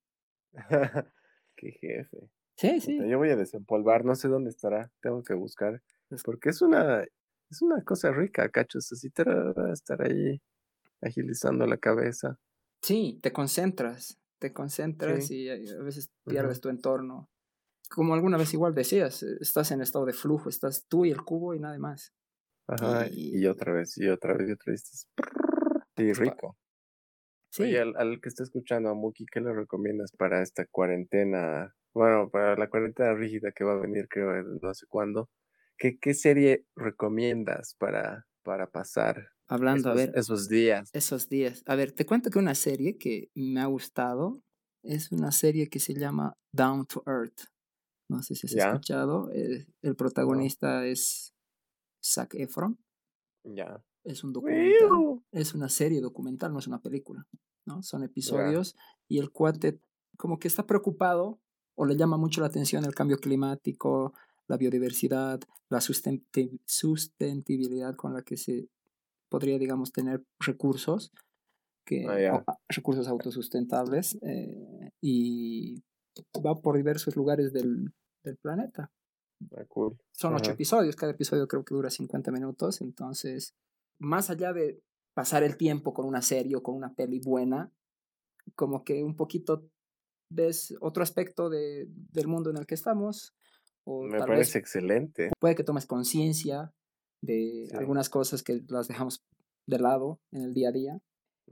[1.56, 2.30] qué jefe.
[2.56, 2.96] Sí, sí.
[2.96, 5.82] Puta, Yo voy a desempolvar, no sé dónde estará, tengo que buscar.
[6.24, 7.02] Porque es una,
[7.50, 10.40] es una cosa rica, cachos, así te va a estar ahí
[11.00, 12.38] agilizando la cabeza.
[12.82, 14.18] Sí, te concentras.
[14.44, 15.44] Te concentras Sí.
[15.44, 17.30] y a a veces pierdes tu entorno.
[17.90, 21.22] Como alguna vez igual decías, eh, estás en estado de flujo, estás tú y el
[21.22, 22.12] cubo y nada más.
[22.66, 25.08] Ajá, Y- y otra vez, y otra vez, y otra vez.
[25.96, 26.58] Sí, rico.
[27.50, 31.74] Sí, Oye, al, al que está escuchando a Muki, ¿qué le recomiendas para esta cuarentena?
[31.94, 35.30] Bueno, para la cuarentena rígida que va a venir, creo, no sé cuándo.
[35.78, 40.88] ¿Qué, qué serie recomiendas para, para pasar hablando, a esos, ver, esos días?
[40.92, 41.62] esos días.
[41.66, 44.40] A ver, te cuento que una serie que me ha gustado
[44.82, 47.42] es una serie que se llama Down to Earth.
[48.08, 48.68] No sé si has Ya.
[48.68, 49.30] escuchado.
[49.32, 51.34] eh, el protagonista es
[52.04, 52.78] Zac Efron.
[53.44, 53.82] Ya.
[54.04, 55.22] Es un documental.
[55.32, 57.26] Es una serie documental, no es una película.
[57.66, 57.82] ¿no?
[57.82, 58.76] Son episodios
[59.08, 59.80] y el cuate
[60.18, 61.40] como que está preocupado
[61.76, 64.12] o le llama mucho la atención el cambio climático,
[64.46, 68.68] la biodiversidad, la sustentabilidad con la que se
[69.34, 71.10] podría, digamos, tener recursos,
[71.84, 75.82] que, Ah, o- recursos autosustentables, eh, y
[76.46, 77.92] va por diversos lugares del,
[78.22, 78.92] del planeta.
[79.56, 79.96] Ah, cool.
[80.12, 80.54] Son ocho Ajá.
[80.54, 83.54] episodios, cada episodio creo que dura 50 minutos, entonces,
[83.98, 84.80] más allá de
[85.14, 87.72] pasar el tiempo con una serie o con una peli buena,
[88.54, 89.66] como que un poquito
[90.30, 93.34] ves otro aspecto de, del mundo en el que estamos,
[93.84, 95.30] o Me tal parece vez excelente.
[95.40, 96.72] puede que tomes conciencia
[97.24, 97.76] de Sí.
[97.76, 99.22] algunas cosas que las dejamos
[99.66, 100.98] de lado en el día a día,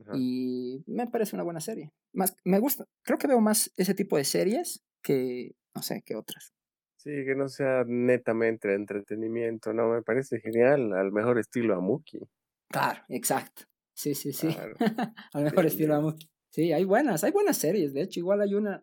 [0.01, 0.13] Ajá.
[0.17, 1.91] y me parece una buena serie.
[2.13, 6.15] Más, me gusta, creo que veo más ese tipo de series que, no sé, que
[6.17, 6.53] otras.
[6.99, 12.21] Sí, que no sea netamente entretenimiento, no, me parece genial, al mejor estilo Amuki.
[12.69, 13.65] Claro, exacto.
[13.95, 14.49] Sí, sí, sí.
[14.49, 14.75] Claro.
[15.35, 15.69] Al mejor Sí.
[15.69, 16.29] estilo Amuki.
[16.51, 17.93] Sí, hay buenas, hay buenas series.
[17.93, 18.81] De hecho, igual hay una.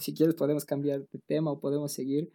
[0.00, 2.30] Si quieres, podemos cambiar de tema o podemos seguir.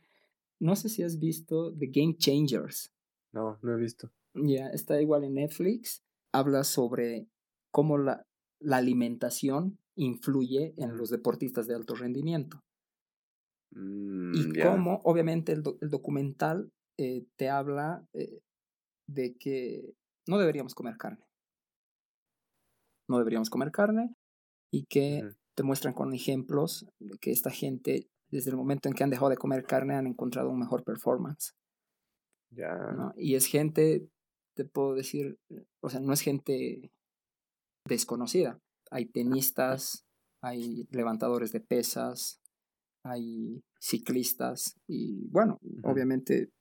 [0.60, 2.92] No sé si has visto The Game Changers.
[3.38, 4.10] No, no he visto.
[4.34, 6.04] Ya, está igual en Netflix.
[6.34, 7.28] Habla sobre
[7.71, 8.23] cómo la,
[8.60, 12.60] la alimentación influye en los deportistas de alto rendimiento.
[13.71, 18.39] Mm, Y cómo, obviamente, el, do- el documental eh, te habla eh,
[19.08, 19.93] de que
[20.28, 21.26] no deberíamos comer carne.
[23.10, 24.13] No deberíamos comer carne
[24.71, 25.21] y que
[25.56, 29.30] te muestran con ejemplos de que esta gente, desde el momento en que han dejado
[29.30, 31.54] de comer carne, han encontrado un mejor performance.
[32.50, 32.76] Ya.
[32.96, 33.14] ¿no?
[33.18, 34.08] Y es gente,
[34.56, 35.38] te puedo decir,
[35.82, 36.92] o sea, no es gente
[37.86, 38.60] desconocida.
[38.90, 40.06] Hay tenistas,
[40.42, 42.42] hay levantadores de pesas,
[43.04, 46.52] hay ciclistas y bueno, obviamente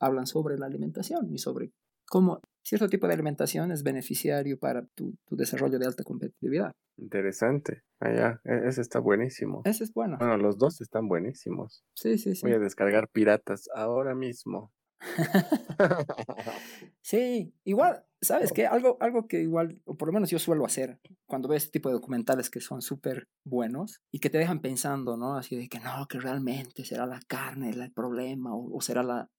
[0.00, 1.72] hablan sobre la alimentación y sobre
[2.06, 6.72] cómo cierto tipo de alimentación es beneficiario para tu, tu desarrollo de alta competitividad.
[6.98, 7.82] Interesante.
[8.00, 9.62] Allá, e, ese está buenísimo.
[9.64, 10.18] Ese es bueno.
[10.18, 11.84] Bueno, los dos están buenísimos.
[11.94, 12.42] Sí, sí, sí.
[12.42, 14.72] Voy a descargar piratas ahora mismo.
[17.02, 18.66] sí, igual, ¿sabes qué?
[18.66, 21.88] Algo, algo que igual, o por lo menos yo suelo hacer cuando veo este tipo
[21.88, 25.36] de documentales que son súper buenos y que te dejan pensando, ¿no?
[25.36, 29.30] Así de que no, que realmente será la carne el problema o, será la,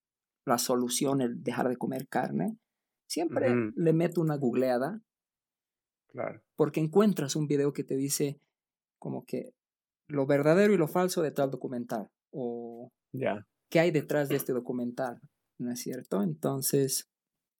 [0.46, 2.58] la, solución el dejar de comer carne.
[3.06, 5.00] Siempre le meto una googleada.
[6.12, 6.42] Claro.
[6.56, 8.40] Porque encuentras un video que te dice
[8.98, 9.52] como que
[10.06, 12.08] lo verdadero y lo falso de tal documental.
[12.32, 13.46] O ya.
[13.68, 15.20] qué hay detrás de este documental.
[15.60, 16.22] ¿No es cierto?
[16.22, 17.08] Entonces,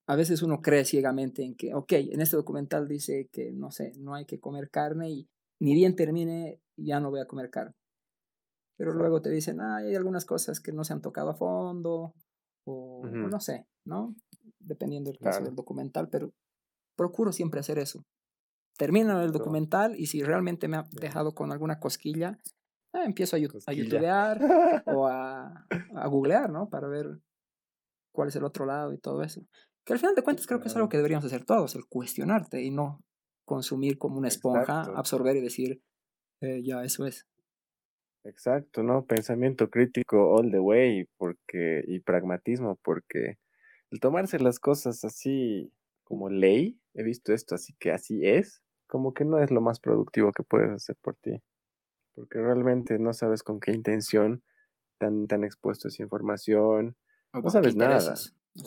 [0.06, 3.92] a veces uno cree ciegamente en que, ok, en este documental dice que, no sé,
[3.96, 5.28] no hay que comer carne y
[5.60, 7.74] ni bien termine, ya no voy a comer carne.
[8.76, 12.14] Pero luego te dicen, ah, hay algunas cosas que no se han tocado a fondo,
[12.64, 14.14] o, no sé, ¿no?
[14.58, 16.32] Dependiendo del caso del documental, pero
[16.96, 18.04] procuro siempre hacer eso.
[18.78, 22.38] Termino el documental y si realmente me ha dejado con alguna cosquilla,
[22.94, 24.40] ah, empiezo a, a youtubear
[24.86, 26.70] o a, a googlear, ¿no?
[26.70, 27.20] Para ver
[28.12, 29.42] cuál es el otro lado y todo eso.
[29.84, 32.62] Que al final de cuentas creo que es algo que deberíamos hacer todos, el cuestionarte
[32.62, 33.02] y no
[33.44, 35.82] consumir como una esponja, absorber y decir,
[36.40, 37.26] eh, ya, eso es.
[38.24, 39.06] Exacto, ¿no?
[39.06, 43.38] Pensamiento crítico all the way porque, y pragmatismo, porque
[43.90, 45.72] el tomarse las cosas así
[46.04, 49.80] como ley, he visto esto, así que así es, como que no es lo más
[49.80, 51.42] productivo que puedes hacer por ti.
[52.14, 54.42] Porque realmente no sabes con qué intención
[54.98, 56.96] tan, tan expuesto esa información,
[57.32, 58.14] no sabes nada.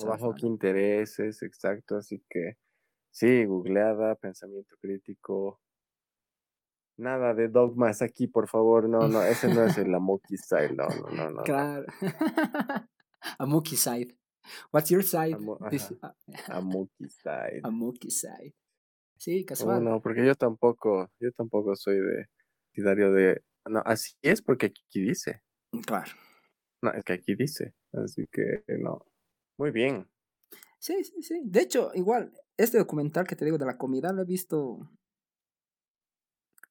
[0.06, 1.98] bajo qué intereses, exacto.
[1.98, 2.58] Así que
[3.12, 5.60] sí, googleada, pensamiento crítico.
[6.98, 8.88] Nada de dogmas aquí, por favor.
[8.88, 10.74] No, no, ese no es el Amuki side.
[10.74, 11.44] No, no, no, no.
[11.44, 11.86] Claro.
[13.40, 14.16] Amuki side.
[14.72, 15.36] What's your side?
[15.36, 15.80] Amuki
[17.10, 17.62] side.
[17.64, 18.54] Amuki side.
[19.18, 19.84] Sí, casual.
[19.84, 22.28] No, porque yo tampoco, yo tampoco soy de
[22.74, 23.42] partidario de.
[23.66, 25.42] No, así es porque aquí dice.
[25.86, 26.12] Claro.
[26.82, 27.74] No, es que aquí dice.
[27.94, 29.06] Así que no.
[29.58, 30.10] Muy bien.
[30.80, 31.42] Sí, sí, sí.
[31.46, 34.80] De hecho, igual, este documental que te digo de la comida lo he visto.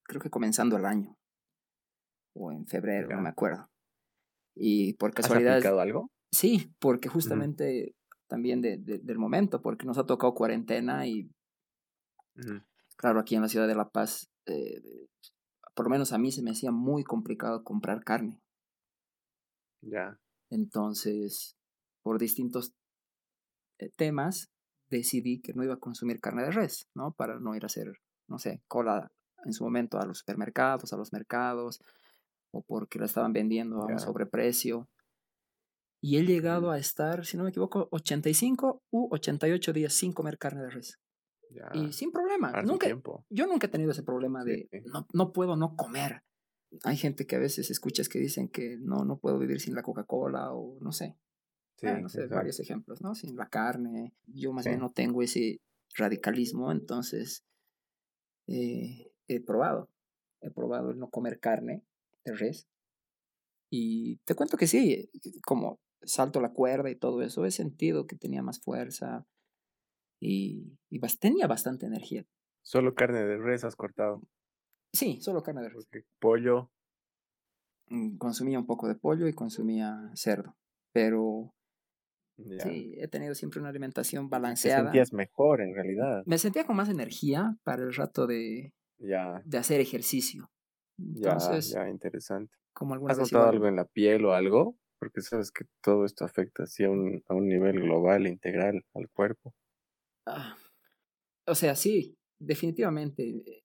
[0.05, 1.17] Creo que comenzando el año.
[2.35, 3.71] O en febrero, no me acuerdo.
[4.55, 5.59] Y por casualidad.
[5.59, 6.11] ¿Has algo?
[6.31, 7.95] Sí, porque justamente
[8.27, 11.31] también de, del momento, porque nos ha tocado cuarentena y.
[12.97, 14.81] Claro, aquí en la ciudad de La Paz, eh,
[15.75, 18.41] por lo menos a mí se me hacía muy complicado comprar carne.
[19.83, 20.19] Ya.
[20.53, 21.57] Entonces,
[22.03, 22.75] por distintos
[23.79, 24.51] eh, temas,
[24.91, 27.15] decidí que no iba a consumir carne de res, ¿no?
[27.15, 27.91] Para no ir a hacer,
[28.29, 29.11] no sé, cola
[29.47, 31.81] en su momento a los supermercados, a los mercados,
[32.51, 34.91] o porque la estaban vendiendo a un sobreprecio.
[36.03, 40.37] Y he llegado a estar, si no me equivoco, 85 u 88 días sin comer
[40.37, 40.99] carne de res.
[41.73, 42.53] y sin problema.
[42.63, 42.89] Nunca,
[43.31, 46.23] yo nunca he tenido ese problema de no, no puedo no comer
[46.85, 49.83] hay gente que a veces escuchas que dicen que no, no puedo vivir sin la
[49.83, 51.17] Coca-Cola o no sé.
[51.77, 53.15] Sí, no sé, varios ejemplos, ¿no?
[53.15, 54.15] Sin la carne.
[54.27, 55.61] Yo más bien no tengo ese
[55.97, 57.45] radicalismo, entonces
[58.47, 59.91] eh, he probado.
[60.41, 61.85] He probado el no comer carne
[62.25, 62.69] de res.
[63.71, 65.11] Y te cuento que sí,
[65.45, 69.27] como salto la cuerda y todo eso, he sentido que tenía más fuerza
[70.21, 72.27] y, y tenía bastante energía.
[72.63, 74.23] Solo carne de res has cortado.
[74.93, 75.89] Sí, solo carne de res.
[76.19, 76.71] Pollo.
[77.89, 80.57] Mm, consumía un poco de pollo y consumía cerdo,
[80.93, 81.55] pero
[82.59, 84.79] sí, he tenido siempre una alimentación balanceada.
[84.79, 86.23] Te sentías mejor en realidad.
[86.27, 90.51] Me sentía con más energía para el rato de, de hacer ejercicio.
[90.99, 92.55] Entonces, ya, ya, interesante.
[92.73, 94.77] Como ¿Has notado algo en la piel o algo?
[94.99, 99.09] Porque sabes que todo esto afecta así a un, a un nivel global, integral al
[99.11, 99.53] cuerpo.
[100.27, 100.57] Ah,
[101.47, 103.62] o sea, sí, definitivamente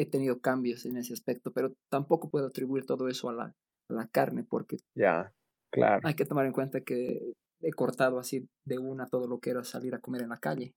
[0.00, 3.54] he tenido cambios en ese aspecto, pero tampoco puedo atribuir todo eso a la,
[3.88, 5.32] la carne porque ya,
[5.70, 6.00] claro.
[6.06, 9.64] hay que tomar en cuenta que he cortado así de una todo lo que era
[9.64, 10.74] salir a comer en la calle.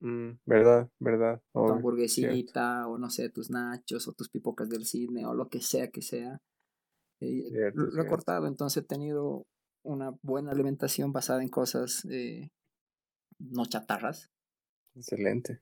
[0.00, 1.42] Mm, verdad, verdad.
[1.52, 5.60] tu hamburguesita o no sé, tus nachos o tus pipocas del cine o lo que
[5.60, 6.40] sea que sea.
[7.20, 9.46] Eh, lo, he cortado, entonces he tenido
[9.84, 12.48] una buena alimentación basada en cosas eh,
[13.38, 14.30] no chatarras.
[14.94, 15.60] Excelente.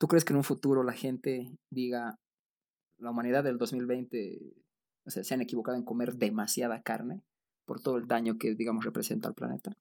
[0.00, 2.18] ¿Tú crees que en un futuro la gente diga,
[2.96, 4.40] la humanidad del 2020,
[5.04, 7.22] o sea, se han equivocado en comer demasiada carne
[7.66, 9.76] por todo el daño que, digamos, representa al planeta?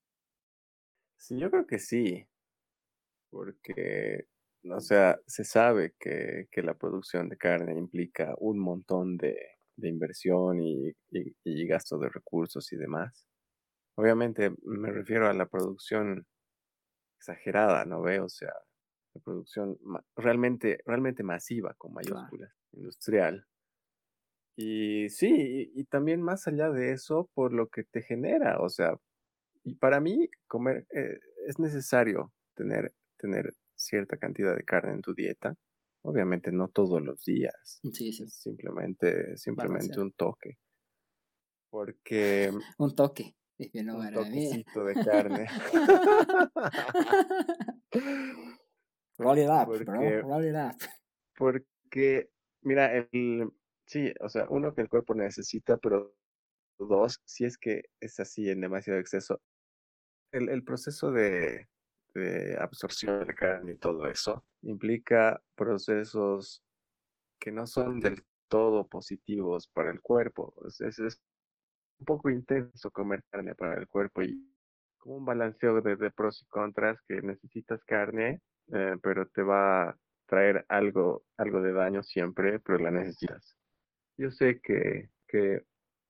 [1.15, 2.27] Sí, yo creo que sí,
[3.29, 4.27] porque,
[4.69, 9.37] o sea, se sabe que, que la producción de carne implica un montón de,
[9.77, 13.25] de inversión y, y, y gasto de recursos y demás.
[13.95, 16.27] Obviamente me refiero a la producción
[17.19, 18.19] exagerada, ¿no ve?
[18.19, 18.53] O sea,
[19.13, 19.77] de producción
[20.15, 23.45] realmente, realmente masiva, con mayúsculas, industrial.
[24.55, 28.93] Y sí, y, también más allá de eso, por lo que te genera, o sea,
[29.63, 31.17] y para mí comer eh,
[31.47, 35.55] es necesario tener, tener cierta cantidad de carne en tu dieta.
[36.01, 37.79] Obviamente no todos los días.
[37.93, 38.27] Sí, sí.
[38.27, 40.57] simplemente, simplemente un toque.
[41.69, 42.51] Porque...
[42.77, 43.35] un toque.
[43.57, 45.47] un toquecito de carne.
[49.19, 50.21] roll it up, bro.
[50.21, 50.75] Roll it up.
[51.37, 52.29] Porque,
[52.61, 53.51] mira, el,
[53.85, 56.15] sí, o sea, uno que el cuerpo necesita, pero
[56.79, 59.41] dos, si es que es así en demasiado exceso,
[60.31, 61.67] el, el proceso de,
[62.13, 66.63] de absorción de carne y todo eso implica procesos
[67.39, 70.53] que no son del todo positivos para el cuerpo.
[70.67, 71.21] Es, es,
[71.99, 74.41] un poco intenso comer carne para el cuerpo y
[74.97, 78.41] como un balanceo de, pros y contras que necesitas carne,
[78.73, 83.57] eh, pero te va a traer algo, algo de daño siempre, pero la necesitas.
[84.17, 85.63] Yo sé que, que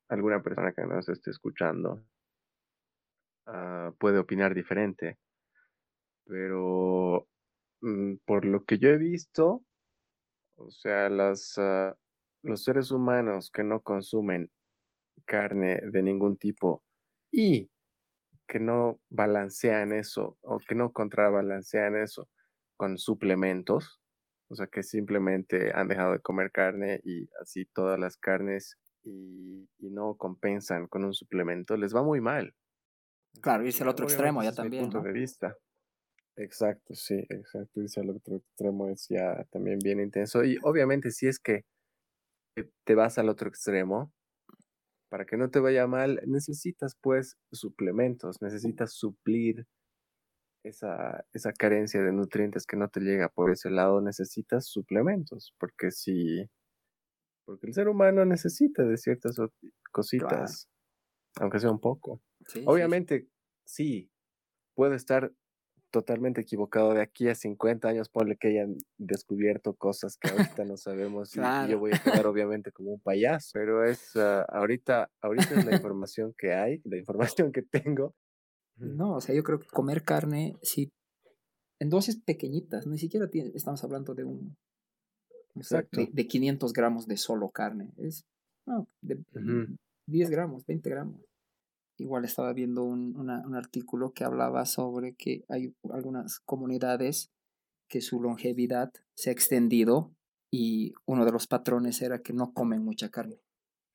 [0.10, 2.04] alguna persona que nos esté escuchando
[3.45, 5.17] ah, puede opinar diferente,
[6.26, 7.28] pero
[7.82, 9.63] mm, por lo que yo he visto,
[10.58, 11.95] o sea, las, ah,
[12.43, 14.52] los seres humanos que no consumen
[15.26, 16.84] carne de ningún tipo
[17.32, 17.69] y
[18.48, 22.28] que no balancean eso o que no contrabalancean eso
[22.80, 24.00] con suplementos,
[24.48, 29.68] o sea, que simplemente han dejado de comer carne y así todas las carnes y,
[29.80, 32.56] y no compensan con un suplemento, les va muy mal.
[33.42, 34.84] Claro, irse al otro extremo ya también.
[34.84, 35.58] Punto de vista.
[36.38, 37.82] Exacto, sí, exacto.
[37.82, 40.46] Irse al otro extremo es ya también bien intenso.
[40.46, 41.65] Y obviamente si es que
[42.86, 44.13] te vas al otro extremo,
[45.10, 49.68] para que no te vaya mal, necesitas pues suplementos, necesitas suplir
[50.63, 55.91] esa, esa carencia de nutrientes que no te llega por ese lado, necesitas suplementos, porque
[55.91, 56.50] si,
[57.45, 59.38] porque el ser humano necesita de ciertas
[59.91, 60.69] cositas,
[61.39, 62.22] aunque sea un poco.
[62.65, 63.28] Obviamente,
[63.65, 64.12] sí.
[64.76, 65.32] puede estar
[65.91, 66.93] totalmente equivocado.
[66.93, 71.39] De aquí a 50 años, ponle que hayan descubierto cosas que ahorita no sabemos y,
[71.69, 73.52] yo voy a quedar obviamente como un payaso.
[73.54, 78.15] Pero es ah, ahorita, ahorita es la información que hay, la información que tengo.
[78.80, 80.92] No, o sea, yo creo que comer carne, sí,
[81.80, 84.56] en dosis pequeñitas, ni siquiera estamos hablando de un,
[86.12, 88.26] de, 500 gramos de solo carne, es,
[88.65, 89.24] no, de
[90.08, 91.22] 10 gramos, 20 gramos.
[91.98, 97.30] Igual estaba viendo un, un artículo que hablaba sobre que hay algunas comunidades
[97.89, 100.13] que su longevidad se ha extendido
[100.52, 103.42] y uno de los patrones era que no comen mucha carne.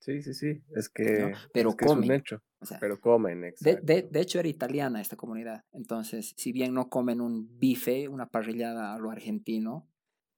[0.05, 2.13] Sí, sí, sí, es que, pero comen.
[2.13, 2.43] hecho.
[2.79, 7.23] pero comen, de, de, de, hecho era italiana esta comunidad, entonces si bien no comen
[7.23, 9.89] un bife, una parrillada a lo argentino,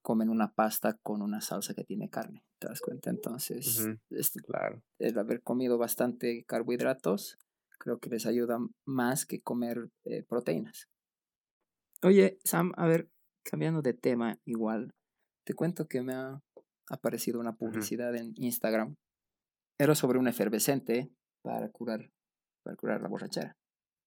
[0.02, 3.10] comen una pasta con una salsa que tiene carne, ¿te das cuenta?
[3.10, 3.88] Entonces,
[4.46, 4.84] claro.
[5.00, 7.36] el haber comido bastante carbohidratos
[7.80, 10.88] creo que les ayuda más que comer eh, proteínas.
[12.04, 13.10] Oye, Sam, a ver,
[13.42, 14.94] cambiando de tema igual,
[15.44, 16.40] te cuento que me ha
[16.88, 18.94] aparecido una publicidad en Instagram.
[19.78, 21.10] Era sobre un efervescente
[21.42, 22.10] para curar,
[22.62, 23.56] para curar la borrachera.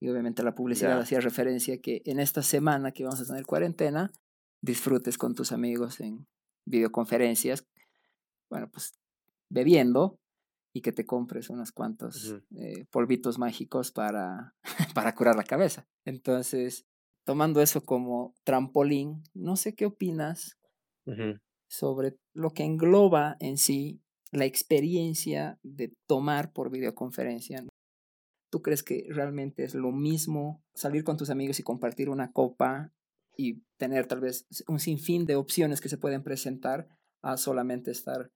[0.01, 4.11] Y obviamente la publicidad hacía referencia que en esta semana que vamos a tener cuarentena,
[4.61, 6.25] disfrutes con tus amigos en
[6.65, 7.67] videoconferencias,
[8.49, 8.93] bueno, pues
[9.49, 10.19] bebiendo
[10.73, 14.55] y que te compres unos cuantos eh, polvitos mágicos para,
[14.95, 15.87] para curar la cabeza.
[16.05, 16.85] Entonces,
[17.25, 20.57] tomando eso como trampolín, no sé qué opinas
[21.67, 23.99] sobre lo que engloba en sí
[24.31, 27.63] la experiencia de tomar por videoconferencia.
[28.51, 32.91] ¿Tú crees que realmente es lo mismo salir con tus amigos y compartir una copa
[33.37, 36.87] y tener tal vez un sinfín de opciones que se pueden presentar
[37.21, 38.31] a solamente estar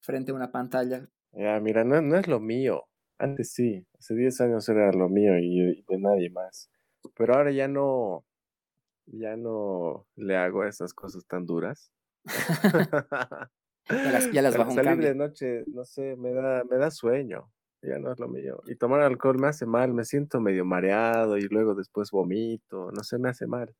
[0.00, 2.84] frente a una pantalla ya, mira, no, no es lo mío.
[3.18, 6.70] Antes sí, hace 10 años era lo mío y, de nadie más.
[7.14, 8.24] Pero ahora ya no,
[9.06, 11.92] ya no le hago esas cosas tan duras.
[13.88, 17.50] ya las, ya las salir de noche, no sé, me da, me da sueño.
[17.82, 18.62] Ya no es lo mío.
[18.66, 23.04] Y tomar alcohol me hace mal, me siento medio mareado y luego después vomito, no
[23.04, 23.74] sé, me hace mal.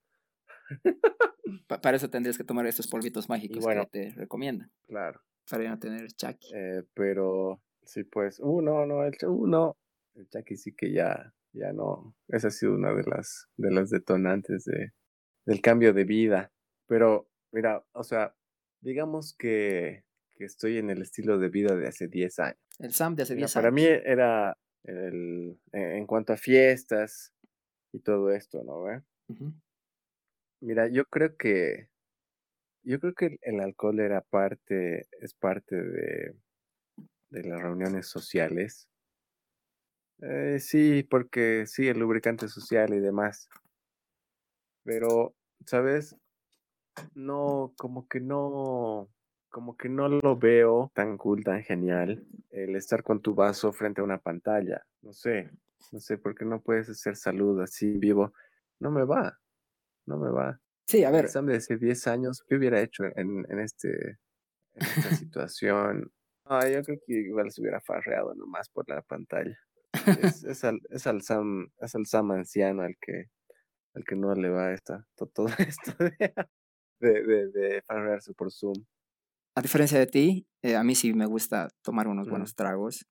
[1.66, 4.70] Para eso tendrías que tomar estos polvitos mágicos que te recomiendan.
[4.86, 5.20] Claro.
[5.48, 6.52] Para no tener Chucky.
[6.54, 9.76] Eh, pero sí, pues, uh, no, no, el, uh, no.
[10.14, 12.14] El Chucky sí que ya, ya no.
[12.28, 14.92] Esa ha sido una de las, de las detonantes de,
[15.44, 16.52] del cambio de vida.
[16.86, 18.34] Pero, mira, o sea,
[18.86, 20.04] digamos que,
[20.36, 22.58] que estoy en el estilo de vida de hace 10 años.
[22.78, 23.54] El Sam de hace 10 años.
[23.54, 27.34] Para mí era el, en cuanto a fiestas
[27.92, 28.84] y todo esto, ¿no?
[30.60, 31.88] Mira, yo creo que
[32.84, 36.36] yo creo que el alcohol era parte, es parte de,
[37.30, 38.88] de las reuniones sociales.
[40.22, 43.48] Eh, sí, porque sí, el lubricante social y demás.
[44.84, 45.34] Pero,
[45.66, 46.16] ¿sabes?
[47.14, 49.08] No, como que no,
[49.48, 54.00] como que no lo veo tan cool, tan genial el estar con tu vaso frente
[54.00, 54.84] a una pantalla.
[55.02, 55.50] No sé,
[55.92, 58.32] no sé, por qué no puedes hacer salud así vivo.
[58.78, 59.38] No me va,
[60.06, 60.60] no me va.
[60.86, 61.28] Sí, a ver.
[61.28, 64.18] de hace 10 años, ¿qué hubiera hecho en, en, este,
[64.74, 66.12] en esta situación?
[66.44, 69.58] Ah, yo creo que igual se hubiera farreado nomás por la pantalla.
[70.22, 73.30] Es, es, al, es, al Sam, es al Sam anciano al que,
[73.94, 76.34] al que no le va esta, todo esto de,
[77.00, 78.84] de, de, farrearse por Zoom.
[79.54, 83.06] A diferencia de ti, eh, a mí sí me gusta tomar unos buenos tragos,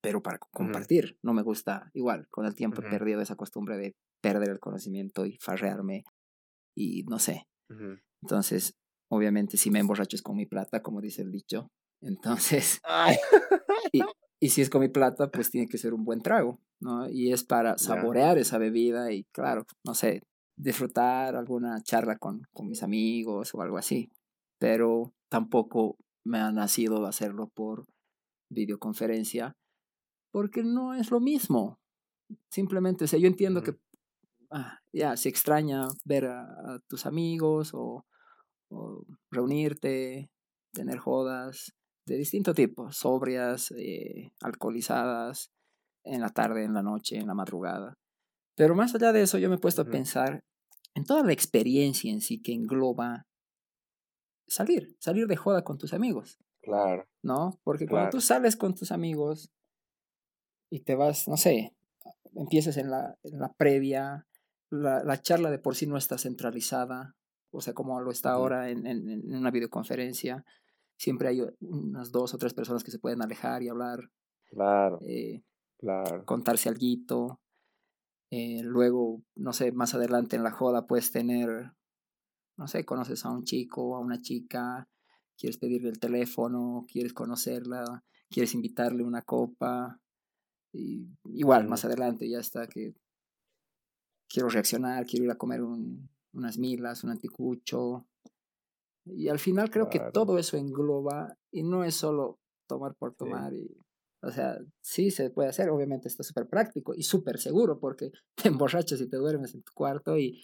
[0.00, 1.18] pero para compartir.
[1.22, 5.26] No me gusta, igual, con el tiempo he perdido esa costumbre de perder el conocimiento
[5.26, 6.04] y farrearme
[6.76, 7.46] y no sé.
[8.22, 8.74] Entonces,
[9.10, 11.70] obviamente, si me emborracho es con mi plata, como dice el dicho.
[12.02, 12.80] Entonces,
[13.92, 14.02] y,
[14.40, 17.08] y, si es con mi plata, pues tiene que ser un buen trago, ¿no?
[17.08, 20.22] Y es para saborear esa bebida y, claro, no sé,
[20.62, 24.10] disfrutar alguna charla con, con mis amigos o algo así.
[24.58, 27.86] Pero tampoco me ha nacido hacerlo por
[28.50, 29.56] videoconferencia
[30.30, 31.80] porque no es lo mismo.
[32.50, 33.76] Simplemente, o sea, yo entiendo que
[34.50, 38.06] ah, ya se extraña ver a, tus amigos o,
[38.70, 40.30] o, reunirte,
[40.72, 41.72] tener jodas
[42.06, 45.50] de distinto tipo, sobrias, eh, alcoholizadas,
[46.04, 47.94] en la tarde, en la noche, en la madrugada.
[48.56, 50.42] Pero más allá de eso, yo me he puesto a pensar
[50.94, 53.26] en toda la experiencia en sí que engloba
[54.46, 56.38] salir, salir de joda con tus amigos.
[56.62, 57.08] Claro.
[57.22, 57.58] ¿No?
[57.64, 59.50] Porque cuando tú sales con tus amigos
[60.70, 61.74] y te vas, no sé,
[62.34, 64.26] empiezas en la, en la previa,
[64.70, 67.16] la, la, charla de por sí no está centralizada,
[67.50, 70.44] o sea, como lo está ahora en, en, en, una videoconferencia,
[70.96, 74.10] siempre hay unas dos o tres personas que se pueden alejar y hablar.
[74.46, 74.98] Claro.
[75.02, 75.42] Eh,
[75.78, 76.24] claro.
[76.24, 77.40] Contarse algo.
[78.30, 81.72] Eh, luego, no sé, más adelante en la joda puedes tener,
[82.56, 84.88] no sé, conoces a un chico, a una chica,
[85.36, 90.00] quieres pedirle el teléfono, quieres conocerla, quieres invitarle una copa.
[90.72, 92.94] Y igual, más adelante ya está que
[94.28, 98.06] quiero reaccionar, quiero ir a comer un, unas milas, un anticucho.
[99.06, 103.52] Y al final creo que todo eso engloba y no es solo tomar por tomar.
[103.54, 103.76] Y,
[104.22, 108.48] o sea, sí se puede hacer, obviamente está súper práctico y súper seguro porque te
[108.48, 110.42] emborrachas y te duermes en tu cuarto y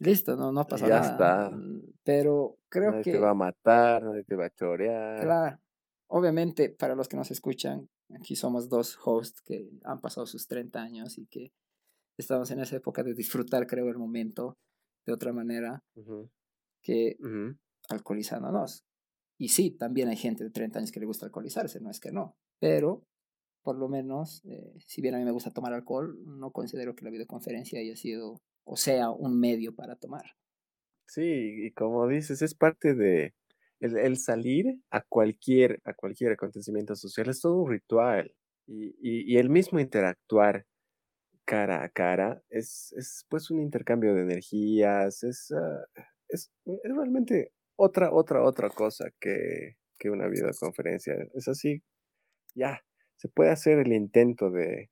[0.00, 1.50] listo, no, no pasa ya Está.
[1.50, 3.12] Mm, pero creo nadie que...
[3.12, 5.20] te va a matar, nadie te va a chorear.
[5.20, 5.58] Claro.
[6.08, 10.80] Obviamente, para los que nos escuchan, aquí somos dos hosts que han pasado sus 30
[10.80, 11.52] años y que
[12.16, 14.56] estamos en esa época de disfrutar, creo, el momento
[15.04, 15.82] de otra manera
[16.80, 17.16] que
[17.88, 18.84] alcoholizándonos.
[19.38, 22.12] Y sí, también hay gente de 30 años que le gusta alcoholizarse, no es que
[22.12, 23.02] no, pero
[23.66, 27.04] por lo menos, eh, si bien a mí me gusta tomar alcohol, no considero que
[27.04, 30.22] la videoconferencia haya sido o sea un medio para tomar.
[31.04, 33.34] Sí, y como dices, es parte de
[33.80, 38.32] el, el salir a cualquier, a cualquier acontecimiento social, es todo un ritual.
[38.68, 40.64] Y, y, el mismo interactuar
[41.44, 47.52] cara a cara, es, es pues un intercambio de energías, es, uh, es, es, realmente
[47.74, 51.14] otra, otra, otra cosa que, que una videoconferencia.
[51.34, 51.82] Es así,
[52.54, 52.80] ya,
[53.16, 54.90] se puede hacer el intento de,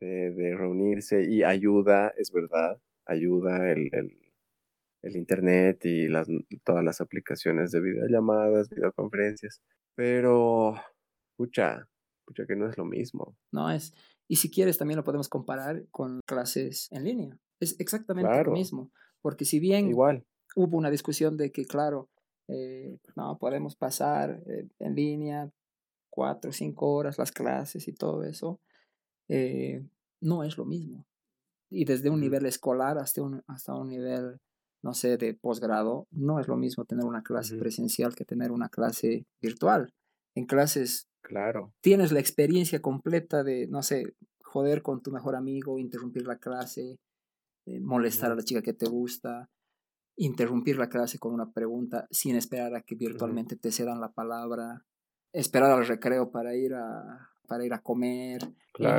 [0.00, 4.18] de, de reunirse y ayuda, es verdad, ayuda el, el,
[5.02, 6.28] el internet y las,
[6.64, 9.62] todas las aplicaciones de videollamadas, videoconferencias,
[9.94, 10.74] pero,
[11.36, 11.88] pucha,
[12.24, 13.36] pucha que no es lo mismo.
[13.52, 13.94] No es,
[14.28, 17.38] y si quieres, también lo podemos comparar con clases en línea.
[17.60, 18.90] Es exactamente lo mismo.
[19.22, 20.24] Porque si bien Igual.
[20.56, 22.10] hubo una discusión de que, claro,
[22.48, 25.50] eh, no, podemos pasar eh, en línea
[26.16, 28.58] cuatro o cinco horas las clases y todo eso,
[29.28, 29.86] eh,
[30.22, 31.06] no es lo mismo.
[31.70, 34.38] Y desde un nivel escolar hasta un, hasta un nivel,
[34.82, 38.70] no sé, de posgrado, no es lo mismo tener una clase presencial que tener una
[38.70, 39.92] clase virtual.
[40.34, 41.74] En clases Claro.
[41.80, 44.14] Tienes la experiencia completa de, no sé,
[44.44, 47.00] joder con tu mejor amigo, interrumpir la clase,
[47.66, 49.50] eh, molestar a la chica que te gusta,
[50.16, 54.84] interrumpir la clase con una pregunta sin esperar a que virtualmente te cedan la palabra,
[55.40, 58.40] esperar al recreo para ir a, para ir a comer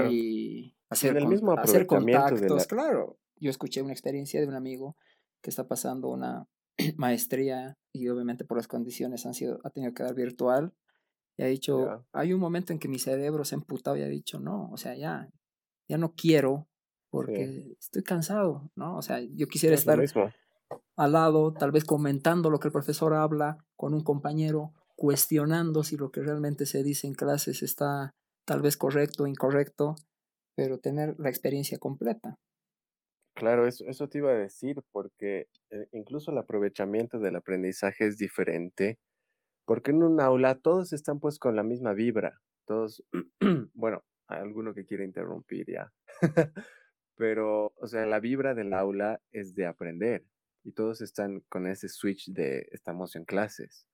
[0.09, 2.67] y hacer, el mismo hacer contactos.
[2.67, 4.95] Claro, yo escuché una experiencia de un amigo
[5.41, 6.47] que está pasando una
[6.95, 10.73] maestría y obviamente por las condiciones han sido, ha tenido que dar virtual
[11.37, 14.07] y ha dicho, hay un momento en que mi cerebro se ha emputado y ha
[14.07, 15.29] dicho, no, o sea, ya,
[15.87, 16.67] ya no quiero
[17.09, 18.97] porque estoy cansado, ¿no?
[18.97, 19.99] O sea, yo quisiera estar
[20.95, 25.95] al lado, tal vez comentando lo que el profesor habla con un compañero, cuestionando si
[25.95, 28.11] lo que realmente se dice en clases está
[28.45, 29.95] tal vez correcto o incorrecto,
[30.55, 32.35] pero tener la experiencia completa.
[33.35, 38.17] Claro, eso, eso te iba a decir, porque eh, incluso el aprovechamiento del aprendizaje es
[38.17, 38.97] diferente,
[39.65, 43.03] porque en un aula todos están pues con la misma vibra, todos,
[43.75, 45.93] bueno, hay alguno que quiere interrumpir ya,
[47.15, 50.25] pero, o sea, la vibra del aula es de aprender
[50.63, 53.85] y todos están con ese switch de estamos en clases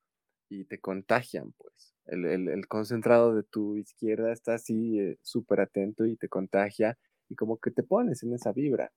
[0.61, 1.93] y te contagian, pues.
[2.05, 6.97] El, el, concentrado de tu izquierda está así eh, súper atento y te contagia
[7.29, 8.91] y como que te pones en esa vibra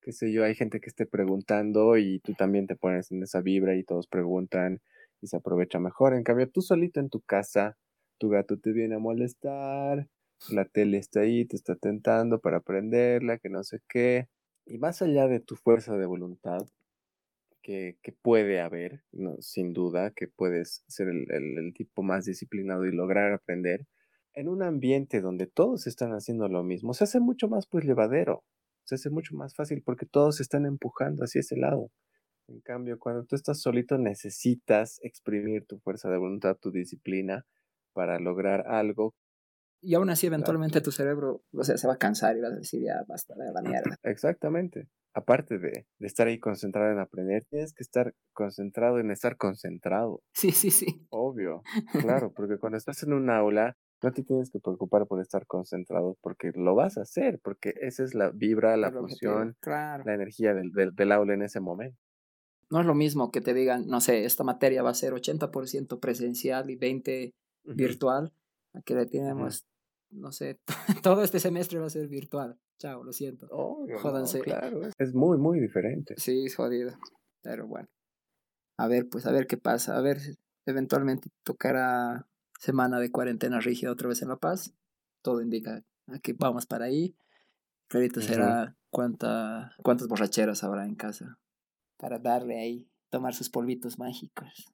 [0.00, 3.40] qué sé yo, hay gente que esté preguntando y tú también te pones en esa
[3.40, 4.80] vibra y todos preguntan
[5.20, 6.14] y se aprovecha mejor.
[6.14, 7.76] En cambio, tú solito en tu casa,
[8.18, 10.08] tu gato te viene a molestar,
[10.50, 14.28] la tele está ahí, te está tentando para aprenderla, que no sé qué.
[14.66, 16.66] Y más allá de tu fuerza de voluntad,
[17.62, 22.86] que, que puede haber, no, sin duda, que puedes ser el, el tipo más disciplinado
[22.86, 23.86] y lograr aprender,
[24.34, 28.44] en un ambiente donde todos están haciendo lo mismo, se hace mucho más pues llevadero
[28.90, 31.92] se hace mucho más fácil porque todos se están empujando hacia ese lado.
[32.48, 37.46] En cambio, cuando tú estás solito necesitas exprimir tu fuerza de voluntad, tu disciplina
[37.92, 39.14] para lograr algo.
[39.80, 42.56] Y aún así, eventualmente tu cerebro o sea, se va a cansar y vas a
[42.56, 43.96] decir, ya basta de la mierda.
[44.02, 44.88] Exactamente.
[45.12, 50.22] Aparte de, de estar ahí concentrado en aprender, tienes que estar concentrado en estar concentrado.
[50.34, 51.06] Sí, sí, sí.
[51.10, 51.62] Obvio,
[52.22, 56.16] claro, porque cuando estás en un aula, no te tienes que preocupar por estar concentrado
[56.20, 60.70] porque lo vas a hacer, porque esa es la vibra, la función, la energía del,
[60.94, 61.98] del, aula en ese momento.
[62.70, 65.98] No es lo mismo que te digan, no sé, esta materia va a ser 80%
[65.98, 67.34] presencial y 20%
[67.64, 68.32] virtual,
[68.72, 69.66] a que le tenemos,
[70.10, 70.60] no sé,
[71.02, 72.58] todo este semestre va a ser virtual.
[72.80, 73.46] Chao, lo siento.
[74.00, 74.40] Jódanse.
[74.40, 76.14] claro, es muy, muy diferente.
[76.16, 76.92] Sí, es jodido.
[77.42, 77.88] Pero bueno.
[78.78, 79.98] A ver, pues a ver qué pasa.
[79.98, 80.18] A ver,
[80.64, 82.26] eventualmente tocará
[82.58, 84.72] semana de cuarentena rígida otra vez en La Paz.
[85.20, 85.84] Todo indica
[86.22, 87.14] que vamos para ahí.
[87.88, 91.38] Clarito será cuánta, cuántas borracheras habrá en casa
[91.98, 94.72] para darle ahí, tomar sus polvitos mágicos.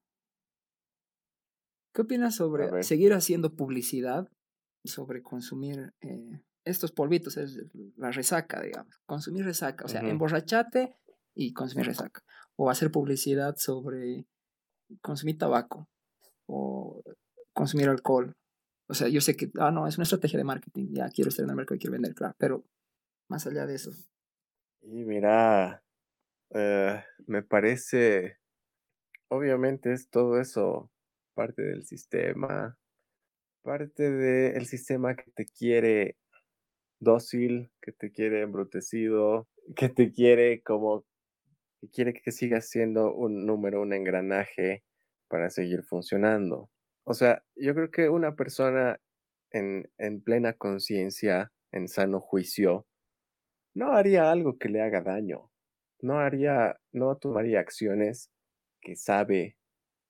[1.92, 4.30] ¿Qué opinas sobre seguir haciendo publicidad
[4.84, 7.37] sobre consumir eh, estos polvitos?
[7.37, 7.59] Es
[7.97, 9.01] la resaca, digamos.
[9.07, 10.97] Consumir resaca, o sea, emborrachate
[11.35, 12.23] y consumir resaca.
[12.57, 14.27] O hacer publicidad sobre
[15.01, 15.89] consumir tabaco.
[16.47, 17.03] O
[17.55, 18.37] consumir alcohol.
[18.89, 21.45] O sea, yo sé que, ah, no, es una estrategia de marketing, ya quiero estar
[21.45, 22.64] en el mercado y quiero vender, claro, pero
[23.29, 23.91] más allá de eso.
[24.83, 25.83] Y mira,
[26.51, 28.39] eh, me parece,
[29.29, 30.93] obviamente es todo eso
[31.35, 32.79] parte del sistema,
[33.62, 36.17] parte del sistema que te quiere
[37.01, 41.05] dócil, que te quiere embrutecido, que te quiere como,
[41.80, 44.84] que quiere que sigas siendo un número, un engranaje
[45.28, 46.70] para seguir funcionando.
[47.05, 49.01] O sea, yo creo que una persona
[49.53, 52.86] en, en plena conciencia, en sano juicio,
[53.74, 55.51] no haría algo que le haga daño.
[56.01, 58.30] No haría, no tomaría acciones
[58.80, 59.57] que sabe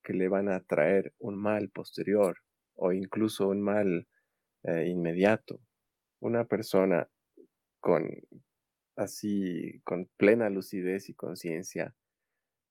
[0.05, 2.39] que le van a traer un mal posterior
[2.75, 4.09] o incluso un mal
[4.65, 5.61] eh, inmediato.
[6.21, 7.09] Una persona
[7.81, 8.09] con
[8.97, 11.95] así, con plena lucidez y conciencia,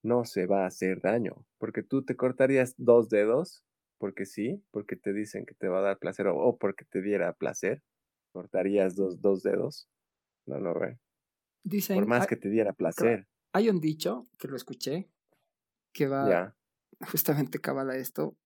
[0.04, 3.64] no se va a hacer daño, porque tú te cortarías dos dedos
[3.98, 7.34] porque sí, porque te dicen que te va a dar placer o, porque te diera
[7.34, 7.82] placer,
[8.32, 9.89] cortarías dos, dos dedos.
[10.46, 11.00] No, no, ve.
[11.64, 13.28] Dicen, Por más que te diera placer.
[13.54, 15.10] Hay un dicho que lo escuché
[15.93, 16.56] que va
[17.10, 18.38] justamente cabala esto.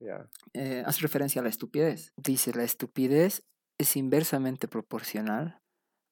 [0.00, 0.28] Ya.
[0.52, 2.12] Eh, hace referencia a la estupidez.
[2.16, 3.44] Dice, la estupidez
[3.78, 5.60] es inversamente proporcional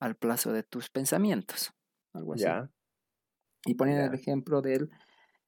[0.01, 1.73] al plazo de tus pensamientos.
[2.13, 2.45] Algo así.
[3.67, 4.91] Y ponen el ejemplo del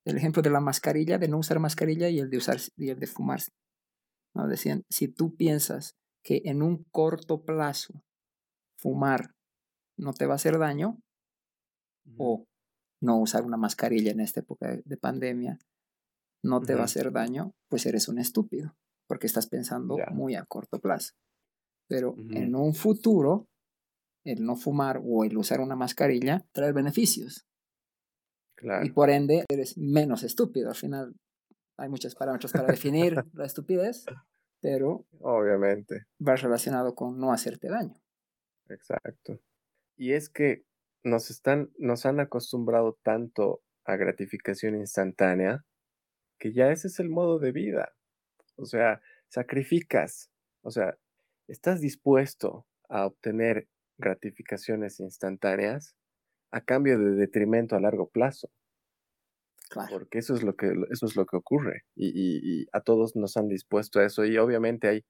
[0.06, 3.00] el ejemplo de la mascarilla, de no usar mascarilla y el de usar y el
[3.00, 3.40] de fumar.
[4.34, 4.46] ¿no?
[4.46, 8.04] Decían, si tú piensas que en un corto plazo
[8.78, 9.34] fumar
[9.98, 11.00] no te va a hacer daño,
[12.18, 12.46] o
[13.00, 15.58] no usar una mascarilla en esta época de pandemia
[16.44, 18.76] no te va a hacer daño, pues eres un estúpido,
[19.08, 21.14] porque estás pensando muy a corto plazo.
[21.89, 23.49] Pero en un futuro,
[24.24, 27.47] el no fumar o el usar una mascarilla trae beneficios.
[28.82, 30.70] Y por ende, eres menos estúpido.
[30.70, 31.14] Al final,
[31.76, 34.05] hay muchos parámetros para definir la estupidez,
[34.61, 35.07] pero.
[35.20, 36.07] Obviamente.
[36.26, 38.01] Va relacionado con no hacerte daño.
[38.68, 39.41] Exacto.
[39.97, 40.64] Y es que
[41.05, 45.64] nos, están, nos han acostumbrado tanto a gratificación instantánea
[46.39, 47.95] que ya ese es el modo de vida.
[48.57, 50.30] O sea, sacrificas,
[50.62, 50.99] o sea,
[51.49, 53.68] estás dispuesto a obtener
[53.99, 55.97] gratificaciones instantáneas
[56.51, 58.51] a cambio de detrimento a largo plazo.
[59.90, 61.84] Porque eso es lo que, eso es lo que ocurre.
[61.97, 64.24] Y, a todos nos han dispuesto a eso.
[64.24, 65.05] Y obviamente hay,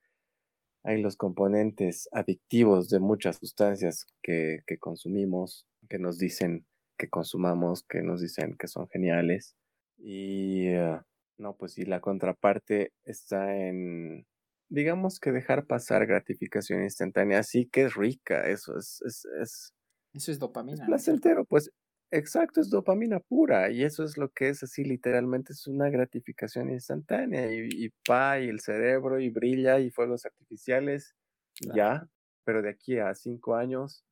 [0.82, 6.66] hay los componentes adictivos de muchas sustancias que, consumimos, que nos dicen
[6.97, 9.57] que consumamos, que nos dicen que son geniales.
[9.99, 11.01] Y eh,
[11.37, 14.26] no, pues si la contraparte está en,
[14.68, 19.74] digamos que dejar pasar gratificación instantánea, sí que es rica, eso es, es, es
[20.14, 20.74] eso es dopamina.
[20.74, 21.70] Es placentero, pues
[22.12, 26.70] Exacto, es dopamina pura y eso es lo que es así, literalmente es una gratificación
[26.70, 31.16] instantánea y, y pa, y el cerebro y brilla y fuegos artificiales,
[31.60, 32.08] ya,
[32.44, 34.04] pero de aquí a cinco años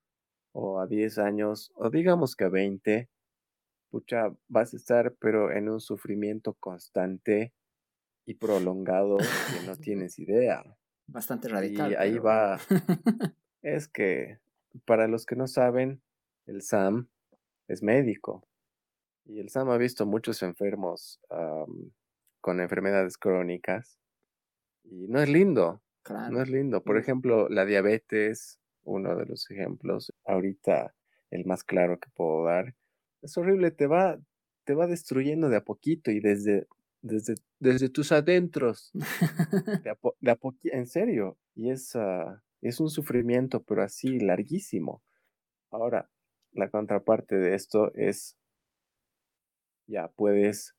[0.52, 3.11] o a diez años o digamos que a veinte,
[3.90, 7.55] pucha, vas a estar pero en un sufrimiento constante
[8.27, 10.64] y prolongado que no tienes idea.
[11.07, 11.93] Bastante radical.
[11.93, 12.59] Y ahí va,
[13.62, 14.39] es que
[14.85, 16.03] para los que no saben,
[16.47, 17.09] el SAM
[17.68, 18.47] es médico.
[19.27, 21.20] Y el SAM ha visto muchos enfermos
[22.41, 23.99] con enfermedades crónicas.
[24.85, 25.83] Y no es lindo.
[26.31, 26.83] No es lindo.
[26.83, 30.95] Por ejemplo, la diabetes, uno de los ejemplos, ahorita
[31.31, 32.75] el más claro que puedo dar.
[33.22, 34.18] Es horrible, te va,
[34.64, 36.66] te va destruyendo de a poquito y desde,
[37.05, 38.90] desde, desde tus adentros.
[38.94, 39.90] De
[40.30, 41.38] a, en serio.
[41.55, 45.02] Y es, ah, es un sufrimiento, pero así larguísimo.
[45.70, 46.11] Ahora,
[46.52, 48.36] la contraparte de esto es,
[49.86, 50.74] ya puedes,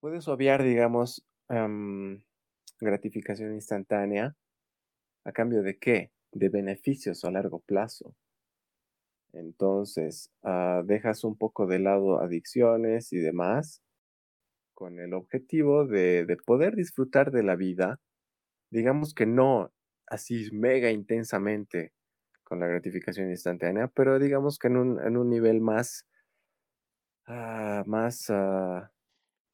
[0.00, 1.26] puedes obviar, digamos,
[2.80, 4.36] gratificación instantánea
[5.24, 6.12] a cambio de qué?
[6.32, 8.14] De beneficios a largo plazo.
[9.32, 13.82] Entonces, ah, dejas un poco de lado adicciones y demás
[14.80, 18.00] con el objetivo de, de poder disfrutar de la vida,
[18.70, 19.74] digamos que no
[20.06, 21.92] así mega intensamente
[22.44, 26.06] con la gratificación instantánea, pero digamos que en un, en un nivel más,
[27.26, 28.88] ah, más, uh,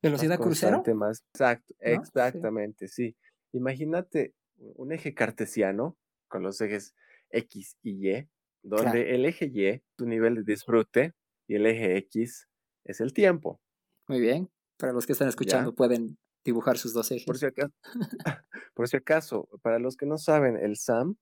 [0.00, 0.84] velocidad crucero.
[0.94, 3.16] Más, exacto, exactamente, sí.
[3.50, 5.98] Imagínate un eje cartesiano
[6.28, 6.94] con los ejes
[7.30, 8.28] X y Y,
[8.62, 11.14] donde el eje Y, tu nivel de disfrute,
[11.48, 12.46] y el eje X
[12.84, 13.60] es el tiempo.
[14.06, 14.48] Muy bien.
[14.76, 17.26] Para los que están escuchando pueden dibujar sus dos ejes.
[17.26, 17.72] Por si, acaso,
[18.74, 21.16] por si acaso, para los que no saben, el SAM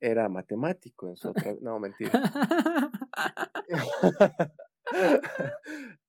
[0.00, 1.54] era matemático en su otra...
[1.60, 2.10] No, mentira.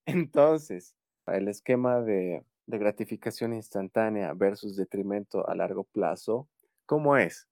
[0.06, 0.96] Entonces,
[1.28, 6.48] el esquema de, gratificación instantánea versus detrimento a largo plazo,
[6.86, 7.48] ¿cómo es?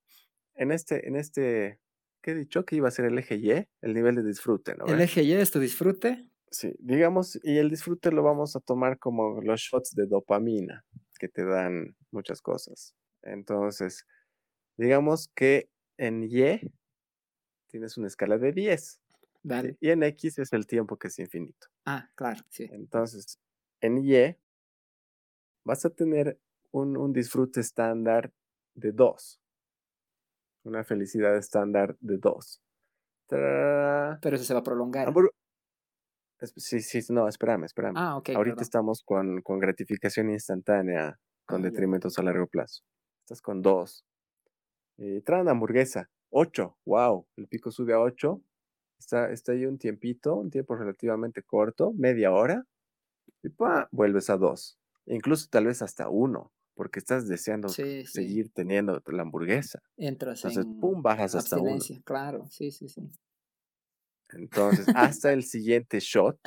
[0.55, 1.79] En este, en este,
[2.21, 2.63] ¿qué he dicho?
[2.63, 4.85] Que iba a ser el eje Y, el nivel de disfrute, ¿no?
[4.85, 6.29] El eje Y es tu disfrute.
[6.51, 10.83] Sí, digamos, y el disfrute lo vamos a tomar como los shots de dopamina
[11.19, 12.95] que te dan muchas cosas.
[13.21, 14.07] Entonces,
[14.77, 16.71] digamos que en Y
[17.67, 19.01] tienes una escala de 10.
[19.79, 21.67] Y en X es el tiempo que es infinito.
[21.85, 22.67] Ah, claro, sí.
[22.71, 23.39] Entonces,
[23.81, 24.35] en Y
[25.63, 26.39] vas a tener
[26.71, 28.31] un, disfrute estándar
[28.73, 29.39] de 2.
[30.63, 32.61] Una felicidad estándar de 2.
[33.27, 35.13] Pero eso se va a prolongar.
[36.55, 37.95] Sí, sí, no, espérame, espérame.
[37.97, 38.29] Ah, ok.
[38.35, 42.83] Ahorita estamos con, gratificación instantánea, con ah, detrimentos a largo plazo.
[43.21, 44.05] Estás con 2.
[44.97, 48.41] Eh, traen hamburguesa, 8, wow, el pico sube a 8,
[48.99, 52.65] está, está ahí un tiempito, un tiempo relativamente corto, media hora,
[53.41, 54.77] y pa, vuelves a 2,
[55.07, 59.81] incluso tal vez hasta 1, porque estás deseando seguir teniendo la hamburguesa.
[59.97, 61.77] Entras Entonces, pum, bajas hasta 1.
[62.03, 63.09] Claro, sí, sí, sí.
[64.33, 66.39] Entonces, hasta el siguiente shot,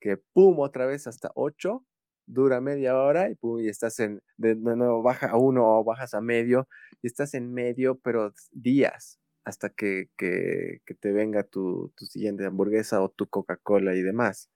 [0.00, 1.84] que pum, otra vez hasta 8,
[2.26, 6.20] dura media hora y, y estás en, de, nuevo baja a uno o bajas a
[6.20, 6.68] medio
[7.02, 13.00] y estás en medio, pero días hasta que, que, te venga tu, tu, siguiente hamburguesa
[13.00, 14.50] o tu Coca-Cola y demás.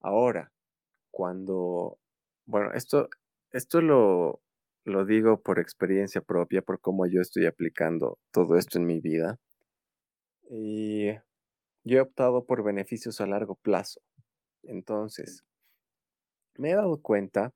[0.00, 0.52] Ahora,
[1.12, 2.00] cuando,
[2.46, 3.08] bueno, esto,
[3.52, 4.42] esto lo,
[4.84, 9.38] lo digo por experiencia propia, por cómo yo estoy aplicando todo esto en mi vida.
[10.50, 11.10] Y
[11.84, 14.00] yo he optado por beneficios a largo plazo.
[14.62, 15.44] Entonces,
[16.56, 17.52] me he dado cuenta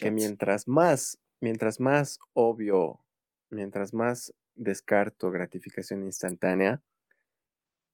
[0.00, 3.04] que mientras más, mientras más obvio,
[3.50, 6.82] mientras más descarto gratificación instantánea,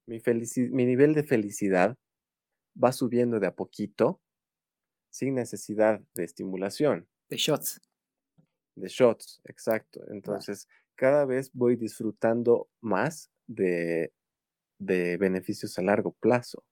[0.06, 0.20] mi,
[0.70, 1.96] mi nivel de felicidad
[2.82, 4.20] va subiendo de a poquito
[5.10, 7.08] sin necesidad de estimulación.
[7.28, 7.80] De shots.
[8.74, 10.00] De shots, exacto.
[10.08, 14.12] Entonces, cada vez voy disfrutando más de,
[14.84, 16.64] de, beneficios a largo plazo.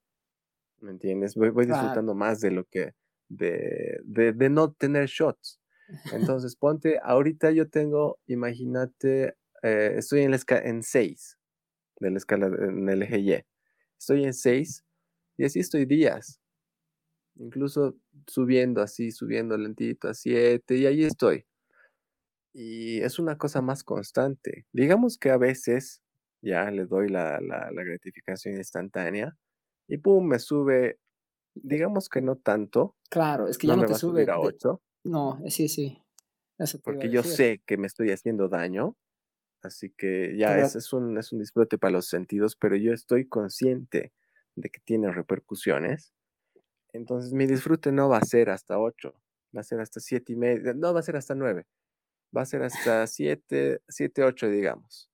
[0.81, 1.35] ¿Me entiendes?
[1.35, 2.95] Voy, voy disfrutando más de lo que,
[3.29, 5.61] de, de, no tener shots.
[6.13, 11.39] Entonces, ponte, ahorita yo tengo, imagínate, eh, estoy en, la en 6
[12.01, 13.45] de la escala, en el eje Y.
[13.99, 14.85] Estoy en 6
[15.37, 16.41] Y así estoy días.
[17.37, 17.97] Incluso
[18.27, 21.47] subiendo así, subiendo lentito a 7 y ahí estoy.
[22.53, 24.67] Y es una cosa más constante.
[24.73, 26.03] Digamos que a veces
[26.43, 29.37] ya le doy la, la, la gratificación instantánea
[29.89, 30.99] y pum, me sube,
[31.55, 32.97] digamos que no tanto.
[33.11, 34.23] Claro, es que ya no, me te a sube.
[34.23, 36.03] a de- 8, No, eh, sí, sí.
[36.59, 38.97] Eso te porque yo sé que me estoy haciendo daño.
[39.63, 43.29] Así que ya ese es un, es un disfrute para los sentidos, pero yo estoy
[43.29, 44.13] consciente
[44.57, 46.15] de que tiene repercusiones.
[46.93, 49.15] Entonces mi disfrute no va a ser hasta 8,
[49.57, 51.67] va a ser hasta 7 y media, no va a ser hasta 9,
[52.37, 55.10] va a ser hasta 7, 7, 8, digamos.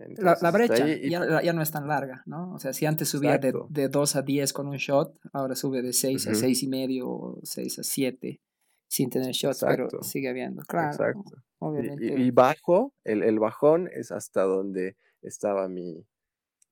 [0.00, 2.54] La, Entonces, la está brecha y- ya, ya no es tan larga, ¿no?
[2.54, 5.82] O sea, si antes subía de, de 2 a 10 con un shot, ahora sube
[5.82, 6.40] de 6 a Ujú.
[6.40, 8.40] 6 y medio o 6 a 7
[8.88, 10.02] sin tener shots, pero Exacto.
[10.02, 10.90] sigue habiendo, claro.
[10.92, 11.32] Exacto.
[11.36, 12.04] Y- Obviamente.
[12.06, 16.02] Y, y bajo, el, el bajón es hasta donde estaba mi,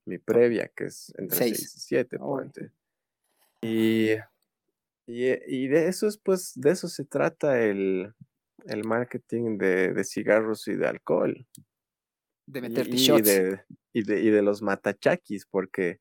[0.07, 1.57] mi previa, que es entre Seis.
[1.59, 2.21] 6 y 7, Uy.
[2.45, 2.73] ponte.
[3.61, 4.13] Y,
[5.07, 8.15] y, y de eso es, pues, de eso se trata el,
[8.65, 11.47] el marketing de, de cigarros y de alcohol.
[12.51, 13.25] De Y, meterte y shots.
[13.25, 13.61] de,
[13.93, 16.01] y, de, y de los matachakis, porque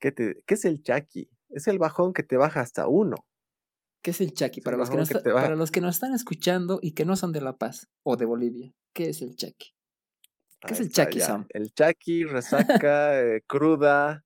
[0.00, 1.30] ¿qué, te, ¿qué es el chaki?
[1.50, 3.16] Es el bajón que te baja hasta uno.
[4.02, 4.60] ¿Qué es el chaki?
[4.60, 7.32] Para los, que no está- para los que nos están escuchando y que no son
[7.32, 9.72] de La Paz o de Bolivia, ¿qué es el chaki?
[10.60, 11.26] ¿Qué es el está, chaki, ya.
[11.26, 11.46] Sam?
[11.50, 14.24] El chaki, resaca, eh, cruda,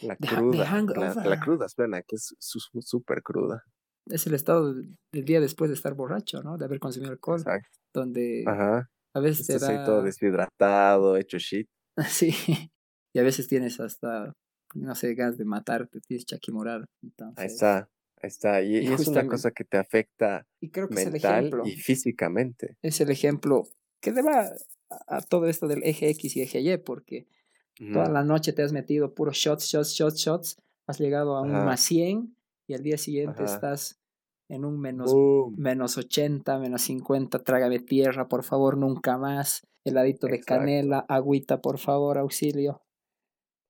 [0.00, 0.16] la
[0.66, 0.82] cruda.
[0.96, 3.64] La, la cruda suena que es su- su- súper cruda.
[4.06, 6.56] Es el estado del del día después de estar borracho, ¿no?
[6.58, 7.68] De haber consumido alcohol, Exacto.
[7.94, 8.90] donde Ajá.
[9.14, 10.02] A veces te Estás ahí todo da...
[10.04, 11.68] deshidratado, hecho shit.
[12.08, 12.32] Sí,
[13.12, 14.32] y a veces tienes hasta,
[14.74, 16.86] no sé, gas de matarte, tienes chaki moral.
[17.02, 17.78] Ahí Entonces, está,
[18.22, 18.62] ahí está.
[18.62, 21.38] Y, Y y es una cosa que te afecta Y creo que es el mental
[21.46, 21.66] ejemplo.
[21.66, 22.76] y físicamente.
[22.82, 23.66] Es el ejemplo
[24.00, 24.50] que le va
[24.90, 27.26] a, a todo esto del eje X y eje Y, porque
[27.92, 30.56] toda la noche te has metido puros shots, shots, shots, shots,
[30.86, 32.34] has llegado a un más 100
[32.66, 33.54] y al día siguiente Ajá.
[33.54, 33.98] estás
[34.48, 35.54] en un menos, Boom.
[35.58, 40.60] menos 80, menos 50, trágame tierra, por favor, nunca más, heladito de Exacto.
[40.60, 42.82] canela, agüita, por favor, auxilio.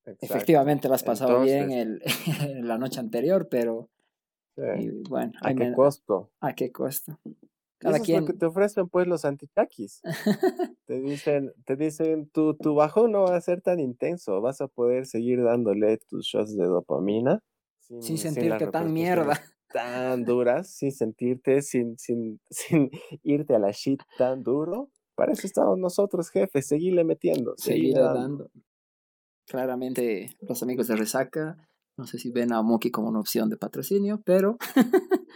[0.05, 0.27] Exacto.
[0.27, 2.03] Efectivamente, la has pasado bien el,
[2.63, 3.91] la noche anterior, pero
[4.57, 4.63] sí.
[4.79, 6.31] y bueno, ¿A qué costo?
[6.41, 7.19] ¿a qué costo?
[7.79, 10.01] Cada eso es quien, lo que te ofrecen pues los antichakis.
[10.87, 14.69] Te dicen, te dicen tu, tu bajón no va a ser tan intenso, vas a
[14.69, 17.41] poder seguir dándole tus shots de dopamina
[17.79, 19.39] sin, sin sentirte tan mierda.
[19.73, 22.91] Tan duras, sin sentirte, sin, sin, sin
[23.23, 24.89] irte a la shit tan duro.
[25.15, 28.19] Para eso estamos nosotros, jefes, seguirle metiendo, seguir seguirle dando.
[28.19, 28.51] dando.
[29.47, 31.57] Claramente, los amigos de Resaca,
[31.97, 34.59] no sé si ven a Moki como una opción de patrocinio, pero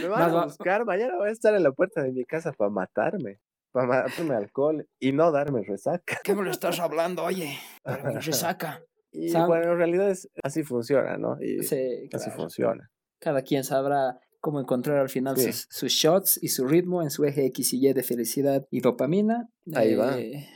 [0.00, 2.52] Me van a va- buscar, mañana voy a estar en la puerta de mi casa
[2.52, 3.40] para matarme,
[3.72, 6.18] para matarme alcohol y no darme resaca.
[6.22, 7.58] ¿qué me lo estás hablando, oye?
[7.82, 8.82] Para mi Resaca.
[9.18, 11.36] Y bueno, en realidad es, así funciona, ¿no?
[11.40, 11.76] Y Sí,
[12.12, 12.32] así claro.
[12.32, 12.90] funciona.
[13.20, 15.52] Cada quien sabrá cómo encontrar al final Sí.
[15.52, 18.80] sus, sus shots y su ritmo en su eje X y Y de felicidad y
[18.80, 19.48] dopamina.
[19.74, 20.18] Ahí va.
[20.18, 20.46] Eh,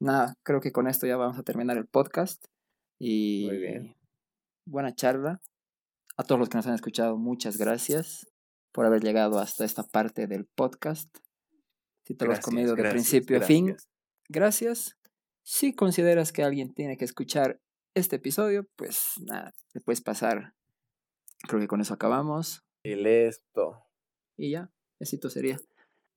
[0.00, 2.44] Nada, creo que con esto ya vamos a terminar el podcast.
[3.00, 3.94] Y Muy bien.
[4.66, 5.40] buena charla.
[6.16, 8.26] A todos los que nos han escuchado, muchas gracias
[8.72, 11.08] por haber llegado hasta esta parte del podcast.
[12.06, 13.88] Si te lo has Gracias, comido de gracias, principio a fin, gracias.
[14.28, 14.96] gracias.
[15.42, 17.60] Si consideras que alguien tiene que escuchar
[17.94, 20.54] este episodio, pues nada, te puedes pasar.
[21.48, 22.64] Creo que con eso acabamos.
[22.82, 23.86] Y listo.
[24.36, 24.70] Y ya,
[25.00, 25.58] éxito sería.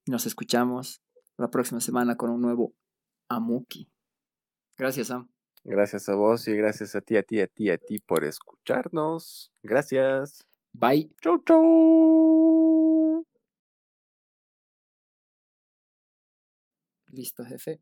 [0.07, 1.01] Nos escuchamos
[1.37, 2.73] la próxima semana con un nuevo
[3.29, 3.89] Amuki.
[4.77, 5.29] Gracias, Sam.
[5.63, 9.51] Gracias a vos y gracias a ti, a ti, a ti, a ti por escucharnos.
[9.63, 10.45] Gracias.
[10.73, 11.11] Bye.
[11.21, 13.25] Chau, chau.
[17.11, 17.81] Listo, jefe.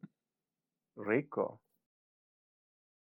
[0.95, 1.64] Rico.